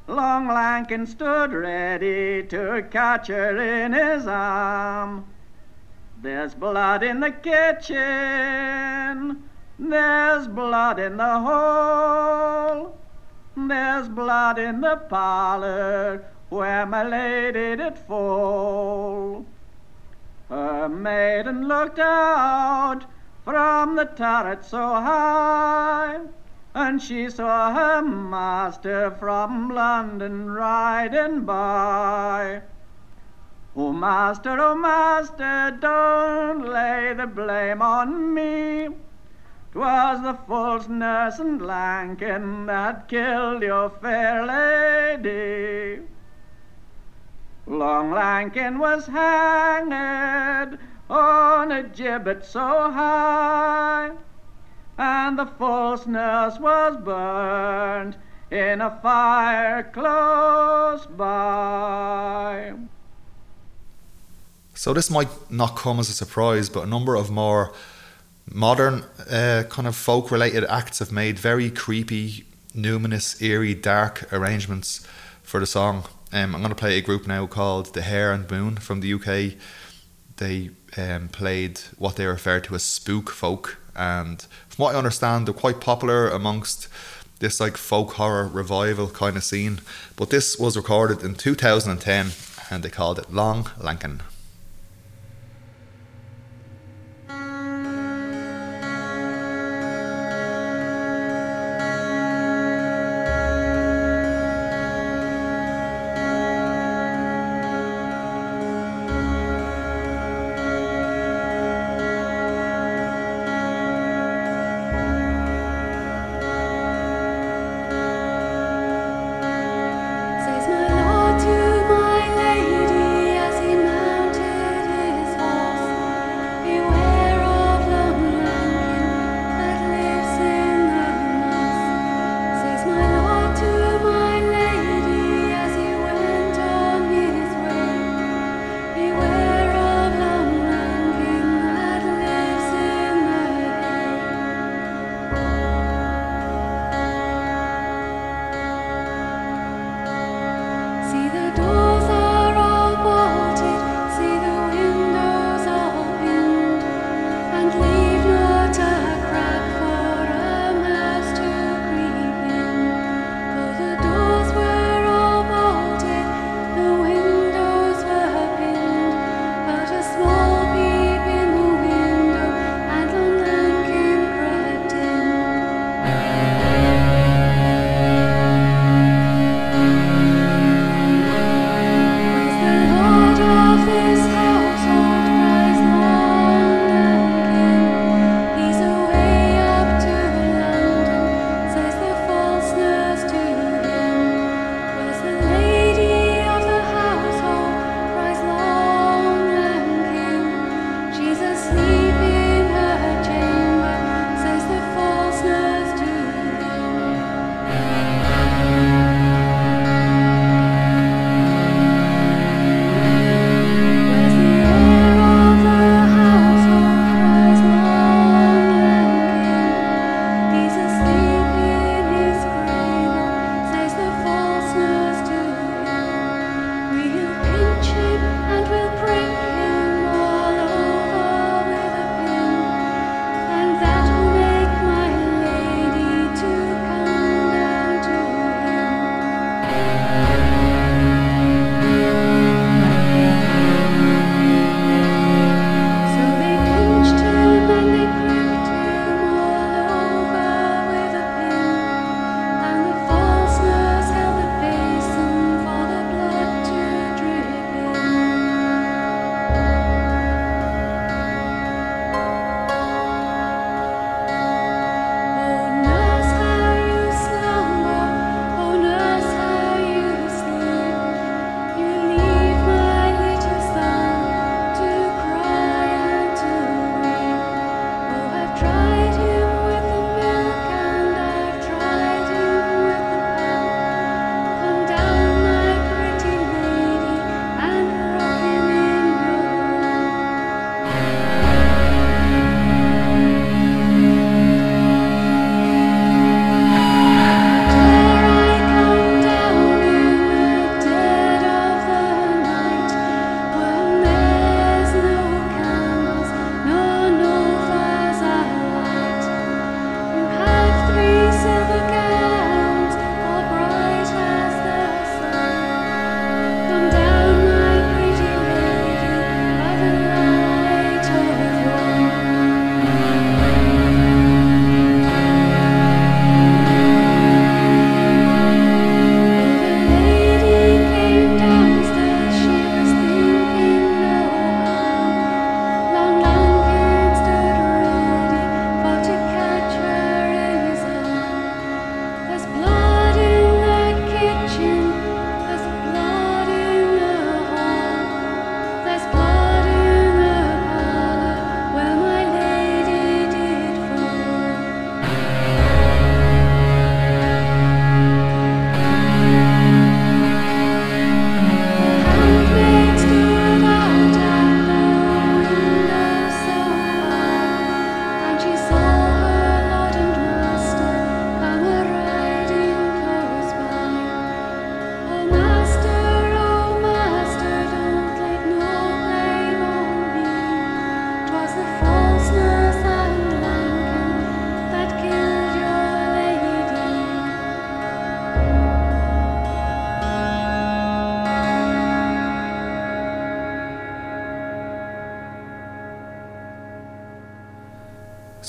[0.07, 5.25] Long Lankin stood ready to catch her in his arm.
[6.21, 7.89] There's blood in the kitchen,
[9.77, 12.97] there's blood in the hall,
[13.55, 19.45] there's blood in the parlor where my lady did fall.
[20.49, 23.05] Her maiden looked out
[23.45, 26.21] from the turret so high
[26.73, 32.61] and she saw her master from London riding by.
[33.75, 38.89] Oh, master, oh, master, don't lay the blame on me.
[39.71, 46.05] 'Twas the false nurse and Lankin that killed your fair lady.
[47.65, 50.77] Long Lankin was hanged
[51.09, 54.11] on a gibbet so high
[55.01, 58.15] and the false nurse was burned
[58.51, 62.73] in a fire close by.
[64.75, 67.73] So this might not come as a surprise, but a number of more
[68.53, 72.45] modern uh, kind of folk related acts have made very creepy,
[72.75, 75.07] numinous, eerie, dark arrangements
[75.41, 76.03] for the song.
[76.31, 79.13] Um, I'm going to play a group now called The Hare and Moon from the
[79.13, 79.57] UK.
[80.37, 85.47] They um, played what they refer to as spook folk, and from what I understand,
[85.47, 86.87] they're quite popular amongst
[87.39, 89.81] this like folk horror revival kind of scene.
[90.15, 92.31] But this was recorded in 2010,
[92.69, 94.21] and they called it Long Lankin.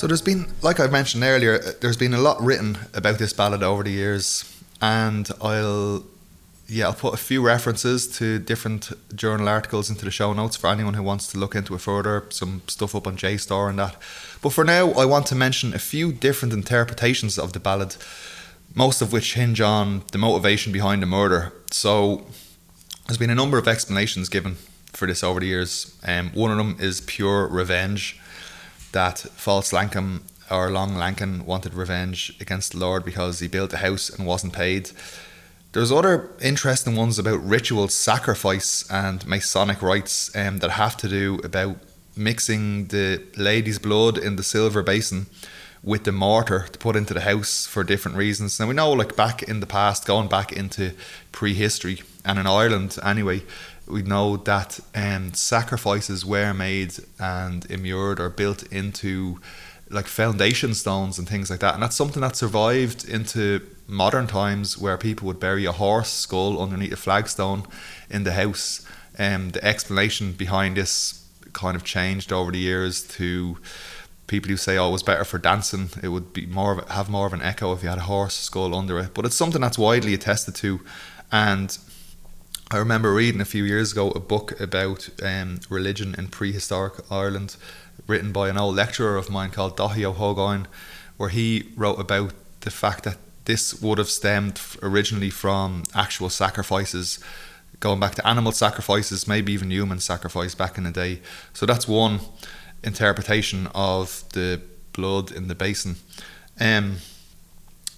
[0.03, 3.33] So there's been, like I mentioned earlier, uh, there's been a lot written about this
[3.33, 4.45] ballad over the years,
[4.81, 6.03] and I'll,
[6.67, 10.67] yeah, I'll put a few references to different journal articles into the show notes for
[10.67, 12.25] anyone who wants to look into it further.
[12.31, 13.95] Some stuff up on JSTOR and that.
[14.43, 17.95] But for now, I want to mention a few different interpretations of the ballad,
[18.75, 21.53] most of which hinge on the motivation behind the murder.
[21.71, 22.27] So
[23.07, 25.97] there's been a number of explanations given for this over the years.
[26.03, 28.19] Um, one of them is pure revenge
[28.93, 33.79] that False Lankum or Long Lankin wanted revenge against the Lord because he built a
[33.79, 34.91] house and wasn't paid.
[35.73, 41.41] There's other interesting ones about ritual sacrifice and Masonic rites um, that have to do
[41.43, 41.77] about
[42.15, 45.27] mixing the lady's blood in the silver basin
[45.83, 48.61] with the mortar to put into the house for different reasons.
[48.61, 50.93] Now we know, like back in the past, going back into
[51.33, 53.43] prehistory and in Ireland anyway,
[53.93, 59.41] we know that um, sacrifices were made and immured or built into
[59.91, 61.75] like foundation stones and things like that.
[61.75, 66.61] And that's something that survived into modern times where people would bury a horse skull
[66.61, 67.65] underneath a flagstone
[68.09, 68.87] in the house.
[69.19, 73.59] And um, the explanation behind this kind of changed over the years to
[74.27, 75.91] people who say, "Oh, it was better for dancing.
[76.03, 78.35] It would be more of, have more of an echo if you had a horse
[78.35, 80.81] skull under it." But it's something that's widely attested to,
[81.31, 81.77] and
[82.73, 87.57] I remember reading a few years ago a book about um, religion in prehistoric Ireland,
[88.07, 90.65] written by an old lecturer of mine called Ó hÓgáin,
[91.19, 97.19] where he wrote about the fact that this would have stemmed originally from actual sacrifices,
[97.79, 101.21] going back to animal sacrifices, maybe even human sacrifice back in the day.
[101.53, 102.21] So that's one
[102.83, 104.63] interpretation of the
[104.95, 105.97] blood in the basin.
[106.59, 106.97] Um,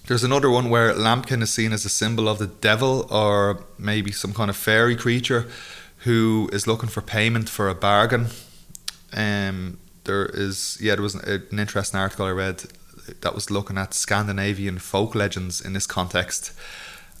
[0.07, 4.11] there's another one where Lamkin is seen as a symbol of the devil or maybe
[4.11, 5.47] some kind of fairy creature
[5.99, 8.27] who is looking for payment for a bargain.
[9.13, 12.63] Um, there is, yeah, there was an interesting article I read
[13.21, 16.53] that was looking at Scandinavian folk legends in this context,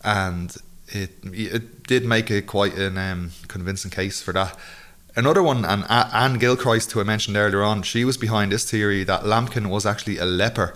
[0.03, 0.55] and
[0.89, 4.57] it it did make a quite an um, convincing case for that.
[5.15, 9.03] Another one, and Anne Gilchrist, who I mentioned earlier on, she was behind this theory
[9.05, 10.75] that Lamkin was actually a leper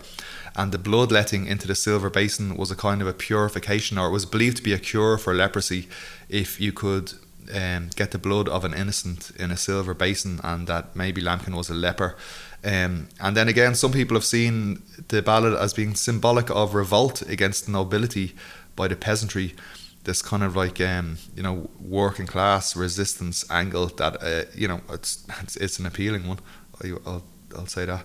[0.60, 4.12] and the bloodletting into the silver basin was a kind of a purification, or it
[4.12, 5.88] was believed to be a cure for leprosy
[6.28, 7.14] if you could
[7.56, 11.56] um, get the blood of an innocent in a silver basin, and that maybe Lamkin
[11.56, 12.18] was a leper.
[12.62, 17.22] Um, and then again, some people have seen the ballad as being symbolic of revolt
[17.22, 18.36] against the nobility
[18.76, 19.56] by the peasantry.
[20.04, 24.82] This kind of like um, you know working class resistance angle that uh, you know
[24.92, 26.40] it's, it's, an appealing one.
[26.84, 27.24] I, will
[27.56, 28.04] I'll say that.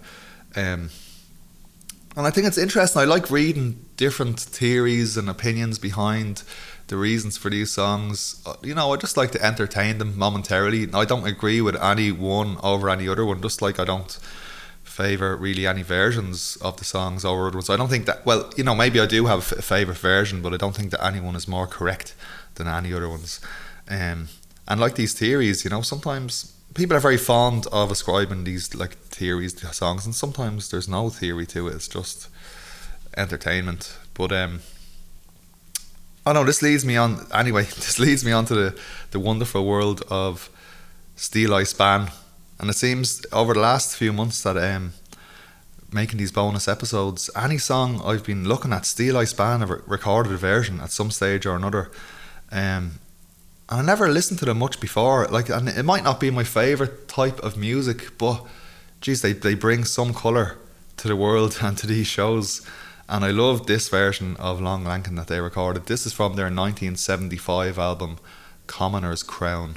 [2.16, 3.02] And I think it's interesting.
[3.02, 6.44] I like reading different theories and opinions behind
[6.86, 8.40] the reasons for these songs.
[8.46, 10.88] Uh, you know, I just like to entertain them momentarily.
[10.92, 14.16] I don't agree with any one over any other one, just like I don't
[14.84, 17.68] favor really any versions of the songs over other ones.
[17.68, 20.54] I don't think that, well, you know, maybe I do have a favorite version, but
[20.54, 22.14] I don't think that anyone is more correct
[22.54, 23.40] than any other ones.
[23.88, 24.28] Um,
[24.68, 28.96] and like these theories, you know, sometimes people are very fond of ascribing these like
[29.14, 31.74] theories to songs, and sometimes there's no theory to it.
[31.74, 32.28] It's just
[33.16, 33.96] entertainment.
[34.14, 34.60] But um,
[36.26, 37.64] oh no, this leads me on anyway.
[37.84, 38.80] This leads me on to the
[39.12, 40.50] the wonderful world of
[41.16, 42.10] Steeleye Span,
[42.58, 44.92] and it seems over the last few months that um.
[45.92, 50.36] Making these bonus episodes, any song I've been looking at, Steeleye Span have recorded a
[50.36, 51.88] version at some stage or another.
[52.50, 52.98] Um,
[53.68, 55.26] and I never listened to them much before.
[55.26, 58.44] Like, and it might not be my favorite type of music, but
[59.04, 60.56] geez, they they bring some color
[60.96, 62.66] to the world and to these shows.
[63.06, 65.84] And I love this version of Long Lankin that they recorded.
[65.86, 68.16] This is from their 1975 album,
[68.66, 69.76] Commoner's Crown.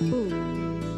[0.00, 0.97] 嗯。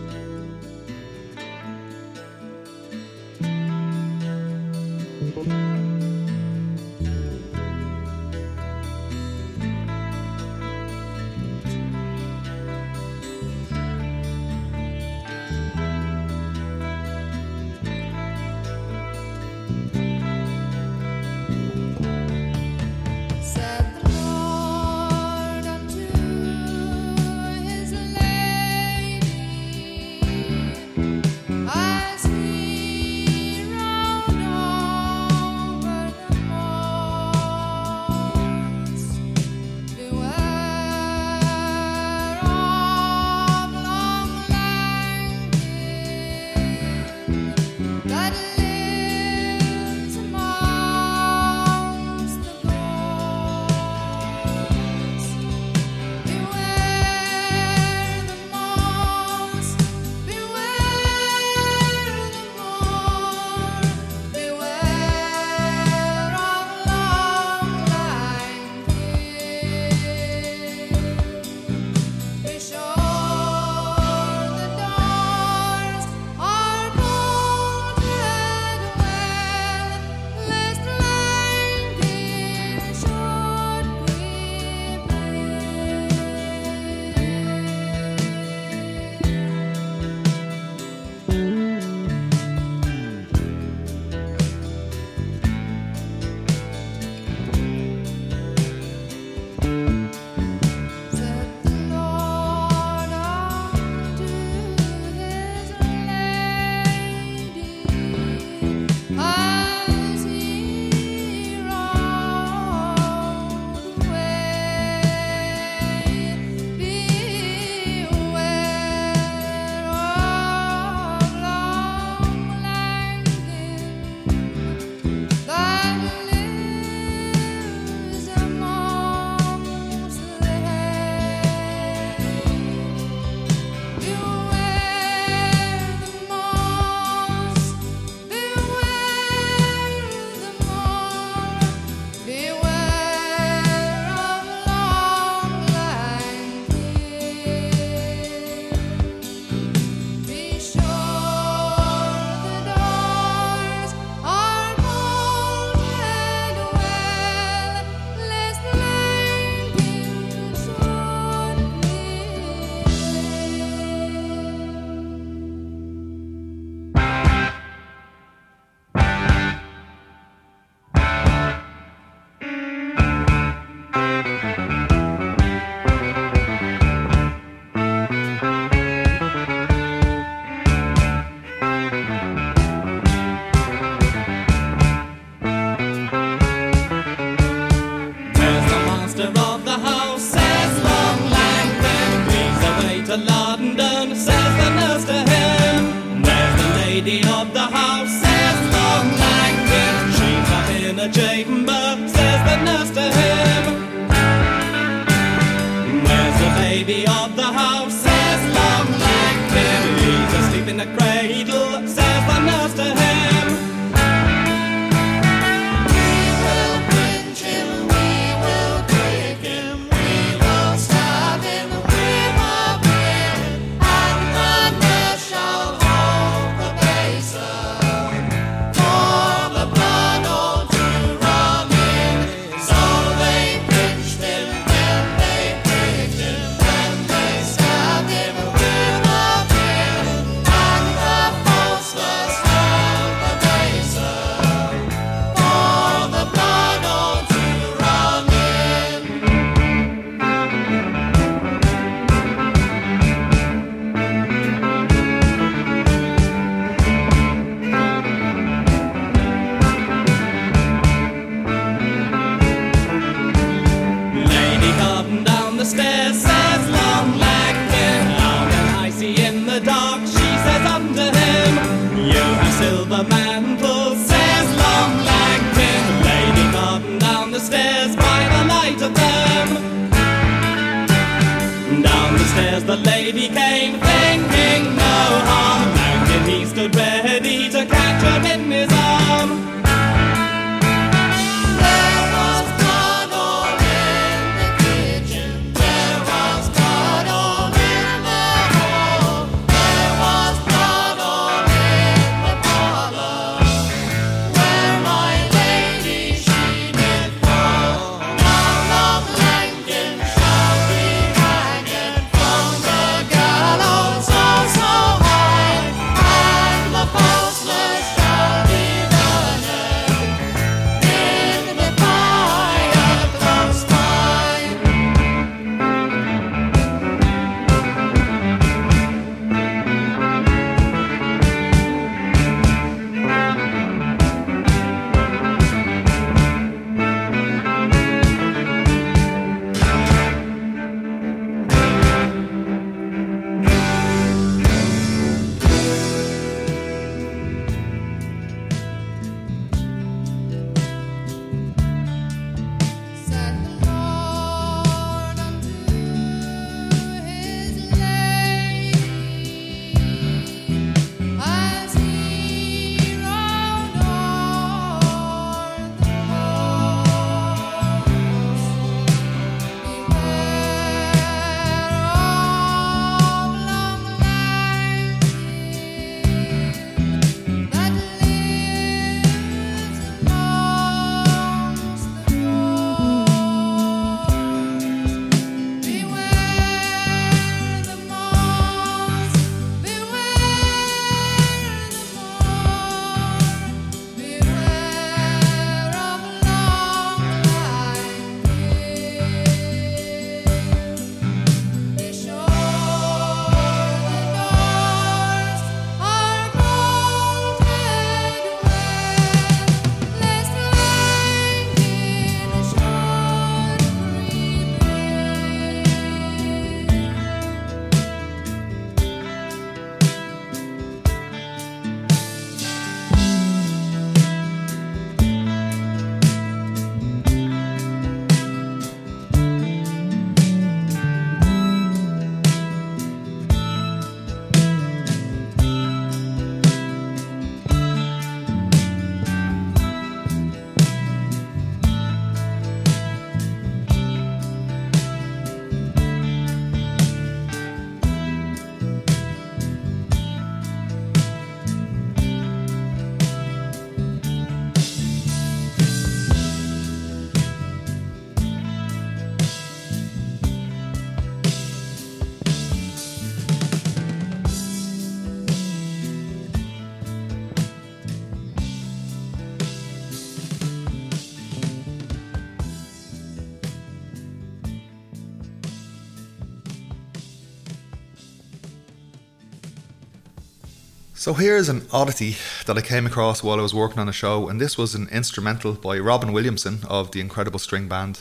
[481.01, 484.29] So here's an oddity that I came across while I was working on the show,
[484.29, 488.01] and this was an instrumental by Robin Williamson of the Incredible String Band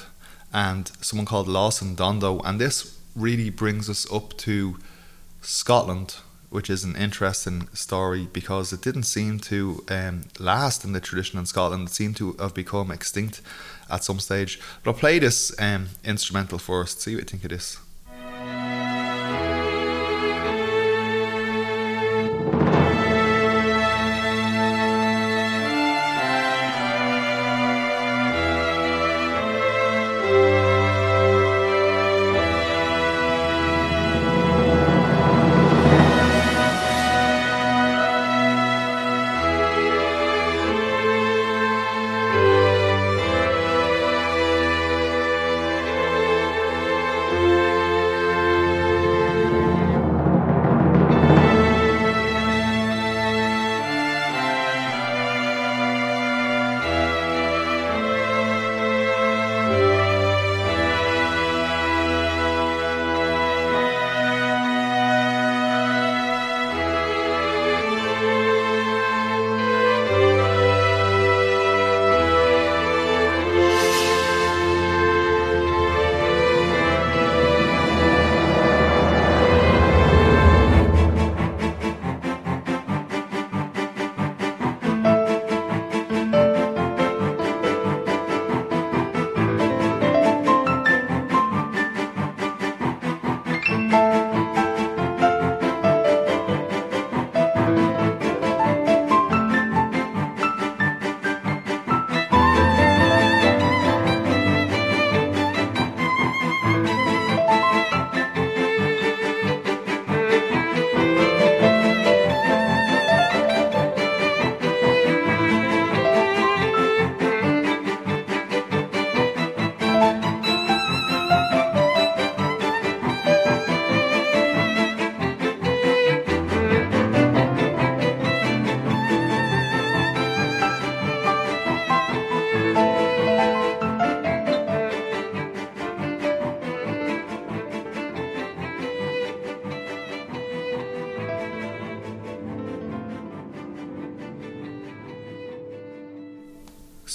[0.52, 4.80] and someone called Lawson Dando, and this really brings us up to
[5.42, 6.18] Scotland,
[6.50, 11.40] which is an interesting story because it didn't seem to um, last in the tradition
[11.40, 11.88] in Scotland.
[11.88, 13.42] It seemed to have become extinct
[13.90, 14.60] at some stage.
[14.84, 17.78] But I'll play this um, instrumental first, see what you think of this.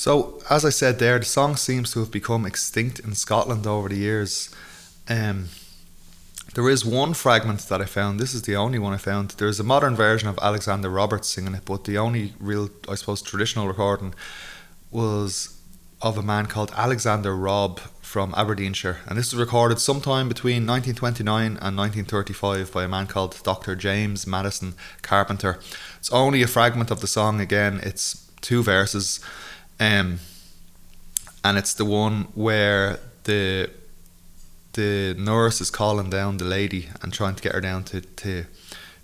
[0.04, 3.88] So, as I said there, the song seems to have become extinct in Scotland over
[3.88, 4.54] the years.
[5.08, 5.48] Um,
[6.54, 8.20] there is one fragment that I found.
[8.20, 9.30] This is the only one I found.
[9.30, 13.22] There's a modern version of Alexander Roberts singing it, but the only real, I suppose,
[13.22, 14.14] traditional recording
[14.90, 15.58] was
[16.02, 18.98] of a man called Alexander Robb from Aberdeenshire.
[19.06, 23.74] And this was recorded sometime between 1929 and 1935 by a man called Dr.
[23.74, 25.58] James Madison Carpenter.
[25.96, 29.18] It's only a fragment of the song again, it's two verses.
[29.80, 30.20] Um,
[31.42, 33.70] and it's the one where the
[34.72, 38.44] the nurse is calling down the lady and trying to get her down to, to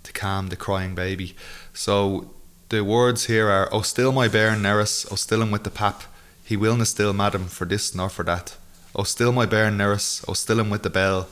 [0.03, 1.35] to calm the crying baby.
[1.73, 2.31] So
[2.69, 6.03] the words here are Oh still my bairn Neris, oh still him with the pap,
[6.43, 8.57] he willna still madam for this nor for that.
[8.95, 11.27] Oh still my bairn Neris, oh still him with the bell,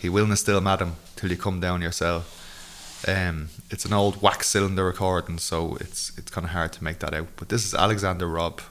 [0.00, 2.40] he willna still madam till you come down yourself.
[3.06, 7.00] Um, it's an old wax cylinder recording, so it's it's kind of hard to make
[7.00, 7.28] that out.
[7.36, 8.62] But this is Alexander Robb.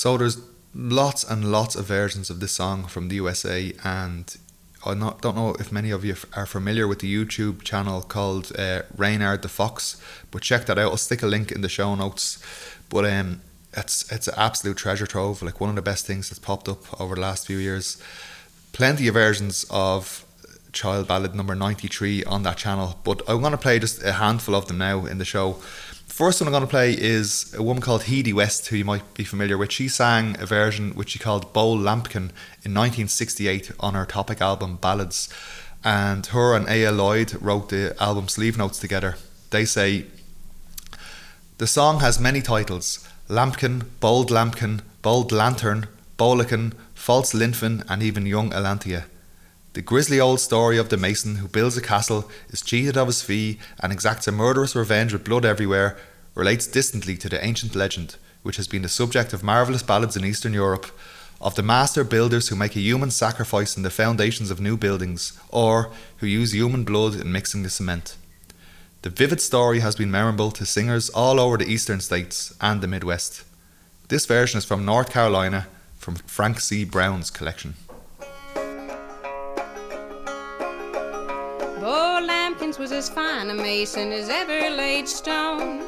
[0.00, 0.40] So there's
[0.74, 4.34] lots and lots of versions of this song from the USA, and
[4.82, 8.50] I not, don't know if many of you are familiar with the YouTube channel called
[8.58, 10.92] uh, Reynard the Fox, but check that out.
[10.92, 12.42] I'll stick a link in the show notes.
[12.88, 13.42] But um,
[13.76, 16.98] it's it's an absolute treasure trove, like one of the best things that's popped up
[16.98, 18.02] over the last few years.
[18.72, 20.24] Plenty of versions of
[20.72, 24.54] Child Ballad number 93 on that channel, but I'm going to play just a handful
[24.54, 25.54] of them now in the show.
[26.06, 29.14] First one I'm going to play is a woman called Hedy West, who you might
[29.14, 29.72] be familiar with.
[29.72, 32.30] She sang a version which she called Bo Lamkin
[32.62, 35.28] in 1968 on her topic album Ballads.
[35.82, 36.94] And her and A.L.
[36.94, 39.16] Lloyd wrote the album sleeve notes together.
[39.50, 40.06] They say,
[41.56, 45.86] The song has many titles Lamkin, Bold Lamkin, Bold Lantern,
[46.18, 49.04] Bolican, False Linfin, and even Young Elantia.
[49.72, 53.22] The grisly old story of the mason who builds a castle, is cheated of his
[53.22, 55.96] fee, and exacts a murderous revenge with blood everywhere,
[56.34, 60.24] relates distantly to the ancient legend, which has been the subject of marvellous ballads in
[60.24, 60.86] Eastern Europe,
[61.40, 65.38] of the master builders who make a human sacrifice in the foundations of new buildings,
[65.50, 68.16] or who use human blood in mixing the cement.
[69.02, 72.88] The vivid story has been memorable to singers all over the eastern states and the
[72.88, 73.44] Midwest.
[74.08, 76.84] This version is from North Carolina, from Frank C.
[76.84, 77.74] Brown's collection.
[82.50, 85.80] Bo Lamkins was as fine a mason as ever laid stone.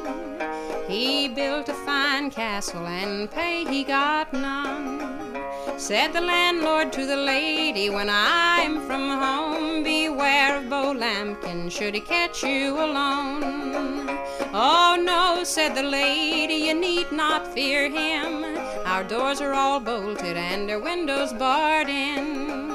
[0.87, 5.37] He built a fine castle and pay he got none.
[5.77, 11.95] Said the landlord to the lady when I'm from home, beware of Bo Lamkin should
[11.95, 14.07] he catch you alone.
[14.53, 18.57] Oh no, said the lady, you need not fear him.
[18.85, 22.73] Our doors are all bolted and our windows barred in.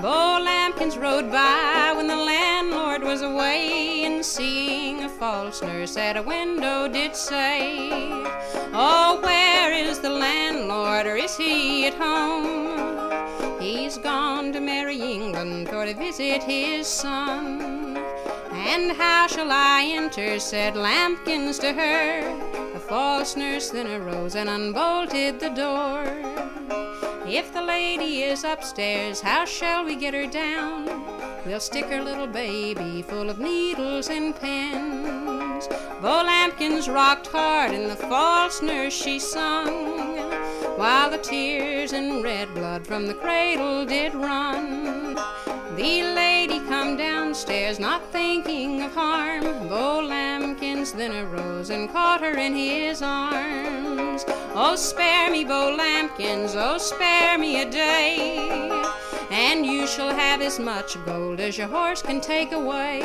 [0.00, 6.16] Bo Lamkins rode by when the landlord was away, and seeing a false nurse at
[6.16, 7.90] a window did say,
[8.72, 13.60] Oh, where is the landlord, or is he at home?
[13.60, 17.96] He's gone to merry England for to visit his son.
[18.58, 20.40] And how shall I enter?
[20.40, 22.72] said Lamkins to her.
[22.72, 26.04] The false nurse then arose and unbolted the door.
[27.24, 30.86] If the lady is upstairs, how shall we get her down?
[31.46, 35.68] We'll stick her little baby full of needles and pins.
[36.02, 40.16] Bo Lamkins rocked hard, and the false nurse she sung,
[40.76, 45.14] while the tears and red blood from the cradle did run.
[45.76, 49.68] The lady come downstairs, not thinking of harm.
[49.68, 54.24] Bo Lamkins then arose and caught her in his arms.
[54.54, 58.70] Oh, spare me, Bo Lamkins, oh, spare me a day,
[59.30, 63.02] and you shall have as much gold as your horse can take away.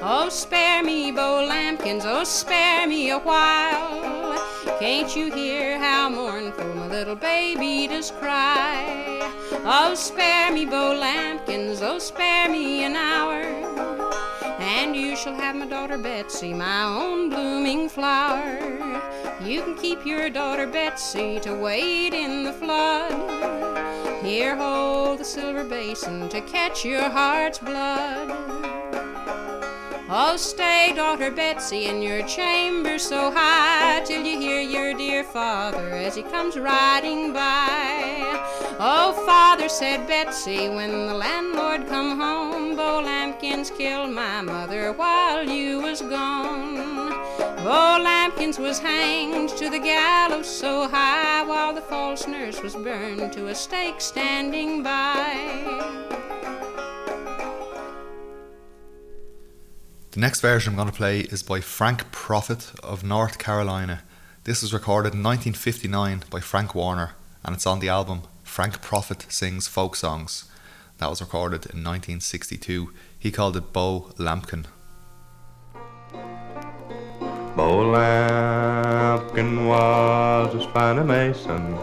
[0.00, 4.38] Oh, spare me, Bo Lamkins, oh, spare me a while.
[4.78, 9.18] Can't you hear how mournful my little baby does cry?
[9.64, 13.57] Oh, spare me, Bo Lamkins, oh, spare me an hour.
[14.70, 18.58] And you shall have my daughter Betsy, my own blooming flower.
[19.42, 23.12] You can keep your daughter Betsy to wade in the flood.
[24.22, 28.47] Here, hold the silver basin to catch your heart's blood.
[30.10, 35.90] Oh, stay, daughter Betsy, in your chamber so high till you hear your dear father
[35.90, 37.92] as he comes riding by.
[38.80, 45.46] Oh, father, said Betsy, when the landlord come home, Bo Lamkins killed my mother while
[45.46, 47.10] you was gone.
[47.58, 53.30] Bo Lamkins was hanged to the gallows so high, while the false nurse was burned
[53.34, 56.27] to a stake standing by.
[60.18, 64.02] The next version I'm going to play is by Frank Proffitt of North Carolina.
[64.42, 67.12] This was recorded in 1959 by Frank Warner
[67.44, 70.46] and it's on the album Frank Proffitt Sings Folk Songs.
[70.96, 72.92] That was recorded in 1962.
[73.16, 74.64] He called it Bo Lamkin.
[77.54, 81.78] Bo Lamkin was as fine a mason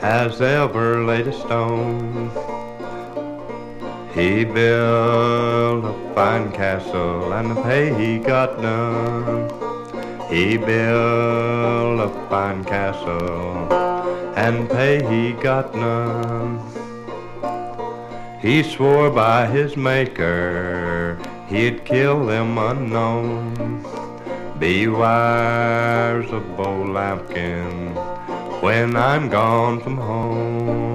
[0.00, 2.61] as ever laid a stone.
[4.14, 9.48] He built a fine castle and the pay he got none.
[10.28, 13.72] He built a fine castle
[14.36, 16.60] and pay he got none.
[18.42, 23.82] He swore by his maker he'd kill them unknown.
[24.58, 27.94] Beware of Bo Lamkin
[28.60, 30.91] when I'm gone from home.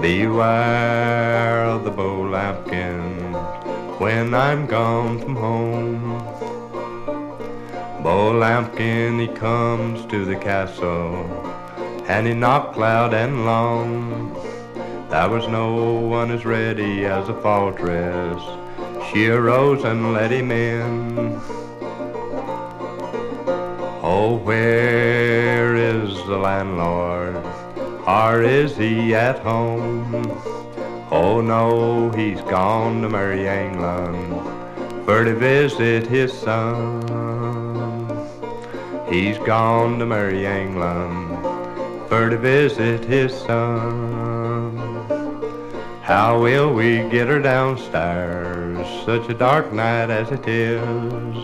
[0.00, 6.18] Beware of the Bo Lamkin when I'm gone from home.
[8.02, 11.16] Bo Lamkin, he comes to the castle,
[12.08, 14.32] and he knocked loud and long.
[15.10, 18.40] There was no one as ready as a faltress.
[19.12, 21.38] She arose and let him in.
[24.02, 27.59] Oh, where is the landlord?
[28.10, 30.26] Or is he at home?
[31.12, 34.34] Oh no, he's gone to Merry England
[35.04, 37.00] for to visit his son.
[39.08, 41.28] He's gone to Merry England
[42.08, 44.76] for to visit his son.
[46.02, 51.36] How will we get her downstairs, such a dark night as it is?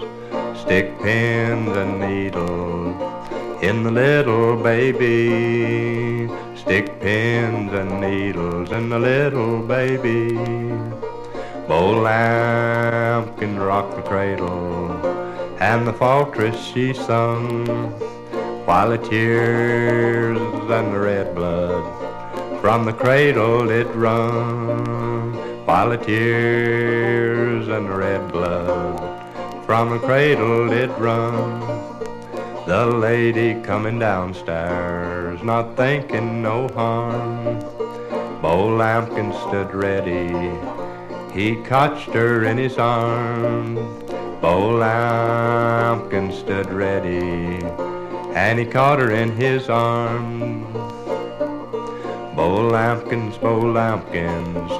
[0.63, 6.06] Stick pins and needles in the little baby.
[6.67, 10.35] Stick pins and needles in the little baby.
[11.69, 14.91] Bo Lamkin rocked the cradle,
[15.61, 17.67] and the faltress she sung,
[18.67, 21.85] while the tears and the red blood
[22.61, 25.37] from the cradle it run,
[25.67, 31.86] while the tears and the red blood from the cradle it run.
[32.67, 37.61] The lady coming downstairs, not thinking no harm.
[38.43, 40.51] Bo Lamkin stood ready,
[41.33, 43.79] he cotched her in his arms.
[44.41, 47.65] Bo Lamkin stood ready,
[48.35, 50.67] and he caught her in his arms.
[52.35, 54.71] Bo Lamkins, Bo Lamkins,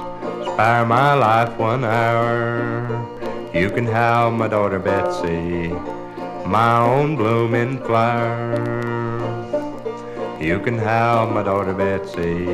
[0.43, 2.85] spare my life one hour.
[3.53, 5.73] You can have my daughter Betsy
[6.47, 9.19] my own blooming flower.
[10.39, 12.45] You can have my daughter Betsy,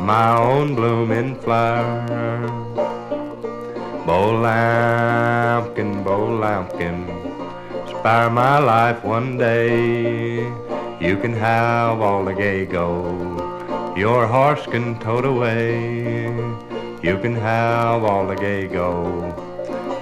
[0.00, 2.48] my own blooming flower.
[4.06, 7.06] Bo Lamkin, Bo Lamkin,
[7.86, 10.36] spare my life one day.
[10.98, 13.40] You can have all the gay gold
[13.94, 16.24] your horse can tote away.
[17.02, 19.34] You can have all the gay gold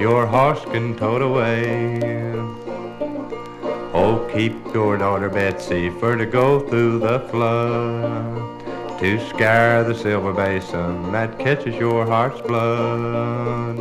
[0.01, 2.21] your horse can tote away.
[4.03, 10.33] Oh, keep your daughter Betsy for to go through the flood, to scour the silver
[10.33, 13.77] basin that catches your heart's blood.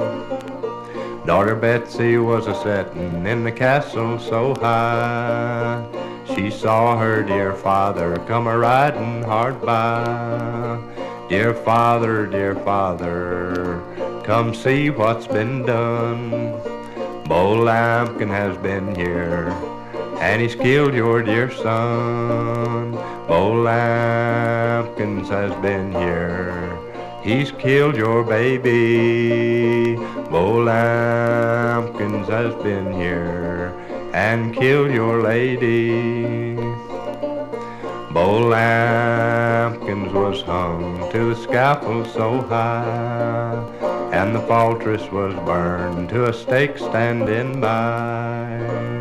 [1.26, 5.88] Daughter Betsy was a settin' in the castle so high,
[6.36, 10.82] she saw her dear father come a ridin' hard by.
[11.30, 13.82] Dear father, dear father,
[14.26, 16.52] come see what's been done.
[17.26, 19.69] Bo Lamkin has been here
[20.20, 22.91] and he's killed your dear son.
[23.28, 26.78] Bo Lamkins has been here.
[27.24, 29.96] He's killed your baby.
[30.30, 33.74] Bo Lamkins has been here
[34.14, 36.56] and killed your lady.
[38.12, 43.54] Bo Lamkins was hung to the scaffold so high,
[44.12, 48.99] and the faltress was burned to a stake standing by.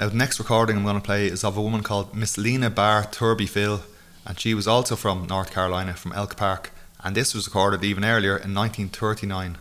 [0.00, 2.70] Now, the next recording I'm going to play is of a woman called Miss Lena
[2.70, 3.82] Bare Turbyfill,
[4.24, 6.70] and she was also from North Carolina, from Elk Park,
[7.04, 9.58] and this was recorded even earlier in 1939.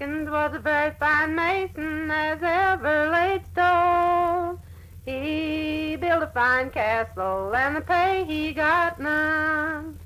[0.00, 4.58] a very fine mason as ever laid stone.
[5.04, 9.98] He built a fine castle, and the pay he got none.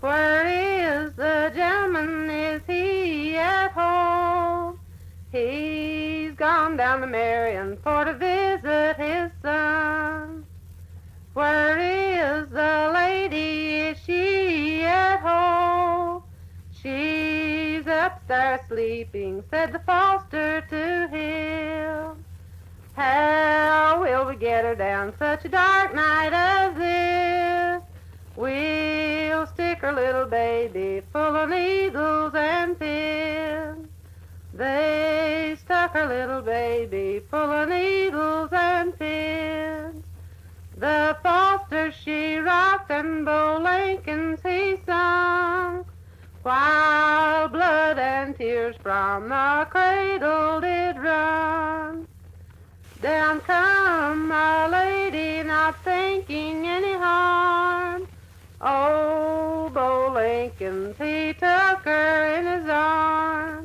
[0.00, 2.28] Where is the gentleman?
[2.30, 4.75] Is he at home?
[5.36, 10.46] He's gone down to Marion for to visit his son.
[11.34, 13.80] Where is the lady?
[13.80, 16.22] Is she at home?
[16.72, 22.24] She's upstairs sleeping, said the foster to him.
[22.94, 27.82] How will we get her down such a dark night as this?
[28.36, 33.85] We'll stick her little baby full of needles and pins.
[34.56, 40.02] They stuck her little baby full of needles and pins.
[40.78, 45.84] The foster she rocked and Bo Lincoln's he sung,
[46.42, 52.08] while blood and tears from the cradle did run.
[53.02, 58.08] Down come our lady, not thinking any harm.
[58.62, 63.55] Oh, Bo Lincoln's, he took her in his arms.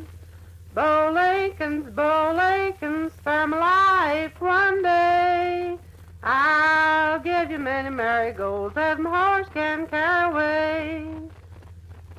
[0.73, 5.77] Bo Lincoln's, Bo Lincoln's, life one day.
[6.23, 11.07] I'll give you many marigolds that my horse can carry away.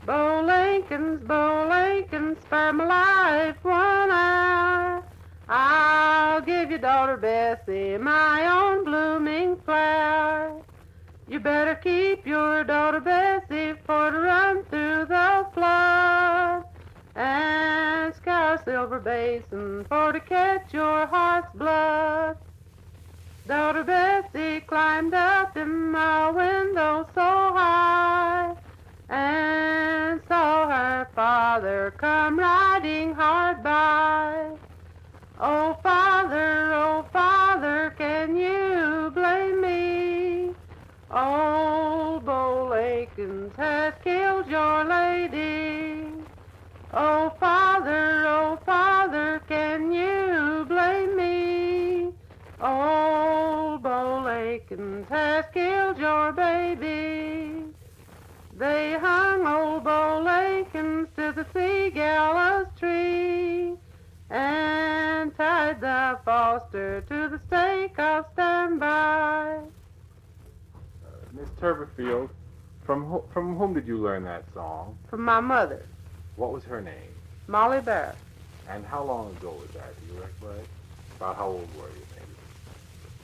[0.05, 5.03] Bo Lincoln's, Bo Lincoln's, life one hour.
[5.49, 10.61] I'll give you daughter Bessie, my own blooming flower.
[11.27, 16.65] You better keep your daughter Bessie for to run through the flood
[17.15, 22.37] and scour silver basin for to catch your heart's blood.
[23.47, 27.32] Daughter Bessie climbed up in my window so
[58.63, 63.75] They hung old Bo Lakins to the sea gallows tree
[64.31, 69.63] and tied the foster to the stake of standby.
[70.77, 72.29] Uh, Miss Turbyfill,
[72.85, 74.97] from who, from whom did you learn that song?
[75.11, 75.85] From my mother,
[76.37, 77.17] What was her name?
[77.49, 78.15] Molly Barrett.
[78.71, 79.93] And how long ago was that?
[79.99, 80.69] Do you recollect?
[81.17, 82.37] About how old were you, maybe?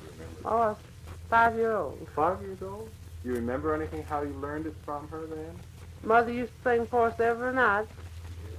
[0.00, 0.40] Do you remember?
[0.46, 0.76] Oh, I was
[1.30, 2.08] five year old.
[2.16, 2.90] Five years old?
[3.28, 5.50] Do you remember anything how you learned it from her then?
[6.02, 7.86] Mother used to sing for us every night,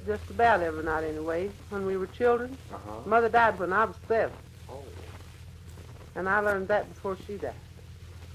[0.05, 2.55] just about every night anyway, when we were children.
[2.71, 2.99] Uh-huh.
[3.07, 4.35] Mother died when I was seven,
[4.69, 4.83] Oh.
[6.13, 7.55] and I learned that before she died.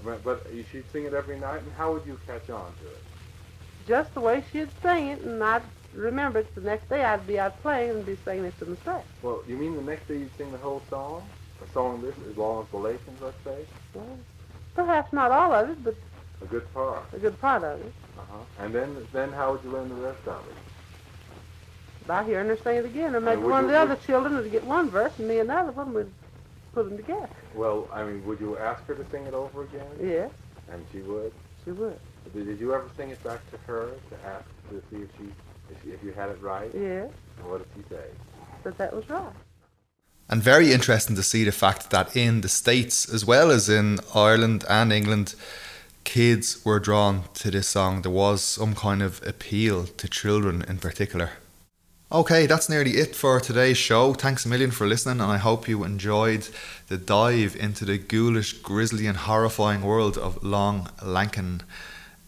[0.03, 3.01] But, but she'd sing it every night, and how would you catch on to it?
[3.87, 5.63] Just the way she'd sing it, and I'd
[5.93, 6.53] remember it.
[6.53, 9.05] The next day I'd be out playing and be singing it to myself.
[9.21, 11.25] Well, you mean the next day you'd sing the whole song?
[11.65, 13.65] A song this as long as Galatians, let's say?
[13.93, 14.19] Well,
[14.75, 15.95] perhaps not all of it, but
[16.41, 17.03] A good part.
[17.13, 17.93] a good part of it.
[18.17, 18.37] Uh-huh.
[18.59, 20.55] And then, then how would you learn the rest of it?
[22.07, 24.35] By hearing her sing it again, or maybe would one you- of the other children
[24.35, 26.11] would get one verse, and me another one would
[26.73, 27.29] put them together.
[27.55, 29.87] Well, I mean, would you ask her to sing it over again?
[30.01, 30.31] Yes,
[30.71, 31.31] And she would?
[31.63, 31.99] she would.
[32.33, 35.23] Did, did you ever sing it back to her to ask to see if she,
[35.71, 36.69] if, she, if you had it right?
[36.73, 37.09] Yes,
[37.39, 38.03] And what did she say?
[38.63, 39.31] That that was right.
[40.29, 43.99] And very interesting to see the fact that in the States, as well as in
[44.13, 45.35] Ireland and England,
[46.05, 48.03] kids were drawn to this song.
[48.03, 51.31] There was some kind of appeal to children in particular.
[52.11, 54.13] Okay, that's nearly it for today's show.
[54.13, 56.47] Thanks a million for listening, and I hope you enjoyed
[56.87, 61.61] the dive into the ghoulish, grisly, and horrifying world of Long Lankin.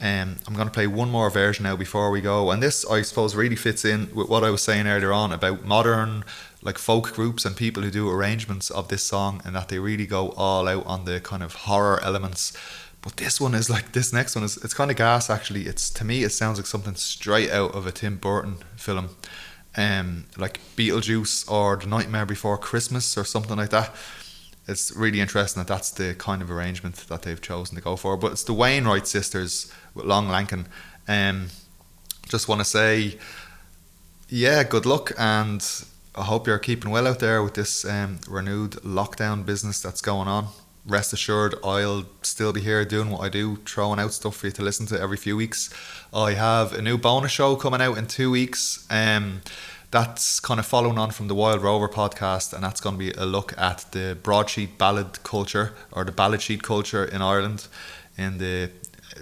[0.02, 3.04] Um, I'm going to play one more version now before we go, and this, I
[3.04, 6.24] suppose, really fits in with what I was saying earlier on about modern,
[6.62, 10.08] like folk groups and people who do arrangements of this song, and that they really
[10.08, 12.52] go all out on the kind of horror elements.
[13.02, 15.68] But this one is like this next one is it's kind of gas actually.
[15.68, 19.10] It's to me it sounds like something straight out of a Tim Burton film
[19.78, 23.95] um, like Beetlejuice or The Nightmare Before Christmas or something like that.
[24.68, 28.18] It's really interesting that that's the kind of arrangement that they've chosen to go for.
[28.18, 30.65] But it's the Wainwright sisters with Long Lankin.
[31.07, 31.49] Um,
[32.28, 33.18] just want to say,
[34.28, 35.64] yeah, good luck, and
[36.15, 40.28] I hope you're keeping well out there with this um, renewed lockdown business that's going
[40.28, 40.49] on.
[40.88, 44.53] Rest assured, I'll still be here doing what I do, throwing out stuff for you
[44.53, 45.69] to listen to every few weeks.
[46.14, 48.88] I have a new bonus show coming out in two weeks.
[48.89, 49.41] Um,
[49.91, 53.11] that's kind of following on from the Wild Rover podcast, and that's going to be
[53.11, 57.68] a look at the broadsheet ballad culture or the ballad sheet culture in Ireland
[58.18, 58.72] in the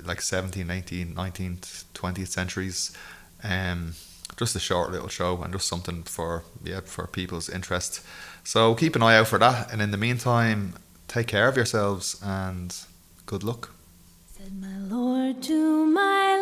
[0.03, 2.95] like 17th, 18th, 19th, 20th centuries.
[3.43, 3.93] Um,
[4.37, 8.01] just a short little show and just something for yeah for people's interest.
[8.43, 10.73] So keep an eye out for that, and in the meantime,
[11.07, 12.75] take care of yourselves and
[13.25, 13.71] good luck.
[14.37, 16.37] Said my lord to my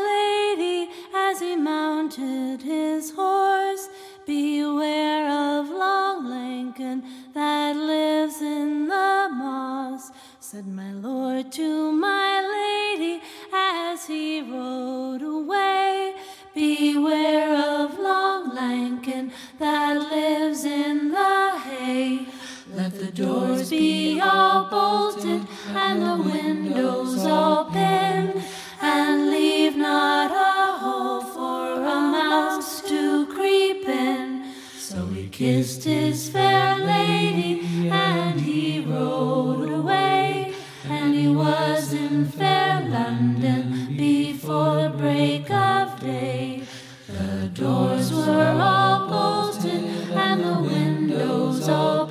[0.58, 3.88] lady as he mounted his horse,
[4.26, 5.30] Beware
[5.60, 7.04] of Long Lincoln
[7.34, 10.12] that lives in the moss.
[10.40, 13.22] Said my lord to my lady
[13.54, 16.16] as he rode away,
[16.54, 22.28] Beware of Long Lincoln that lives in the hay.
[22.76, 28.44] Let the doors be all bolted and the windows all pinned,
[28.82, 34.54] and leave not a hole for a mouse to creep in.
[34.76, 40.56] So he kissed his fair lady and he rode away,
[40.86, 46.64] and he was in fair London before break of day.
[47.08, 49.84] The doors were all bolted
[50.16, 52.03] and the windows all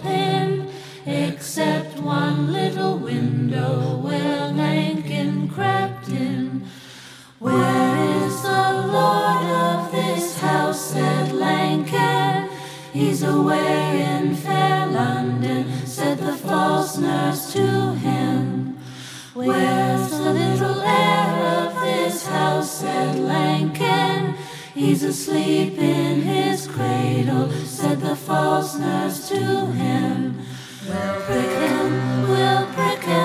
[4.02, 6.66] where Lincoln crept in.
[7.38, 10.92] Where is the lord of this house?
[10.92, 12.48] said Lincoln.
[12.92, 18.78] He's away in fair London, said the false nurse to him.
[19.34, 22.70] Where's the little heir of this house?
[22.80, 24.34] said Lincoln.
[24.74, 30.38] He's asleep in his cradle, said the false nurse to him.
[30.88, 33.21] We'll prick him, we'll prick him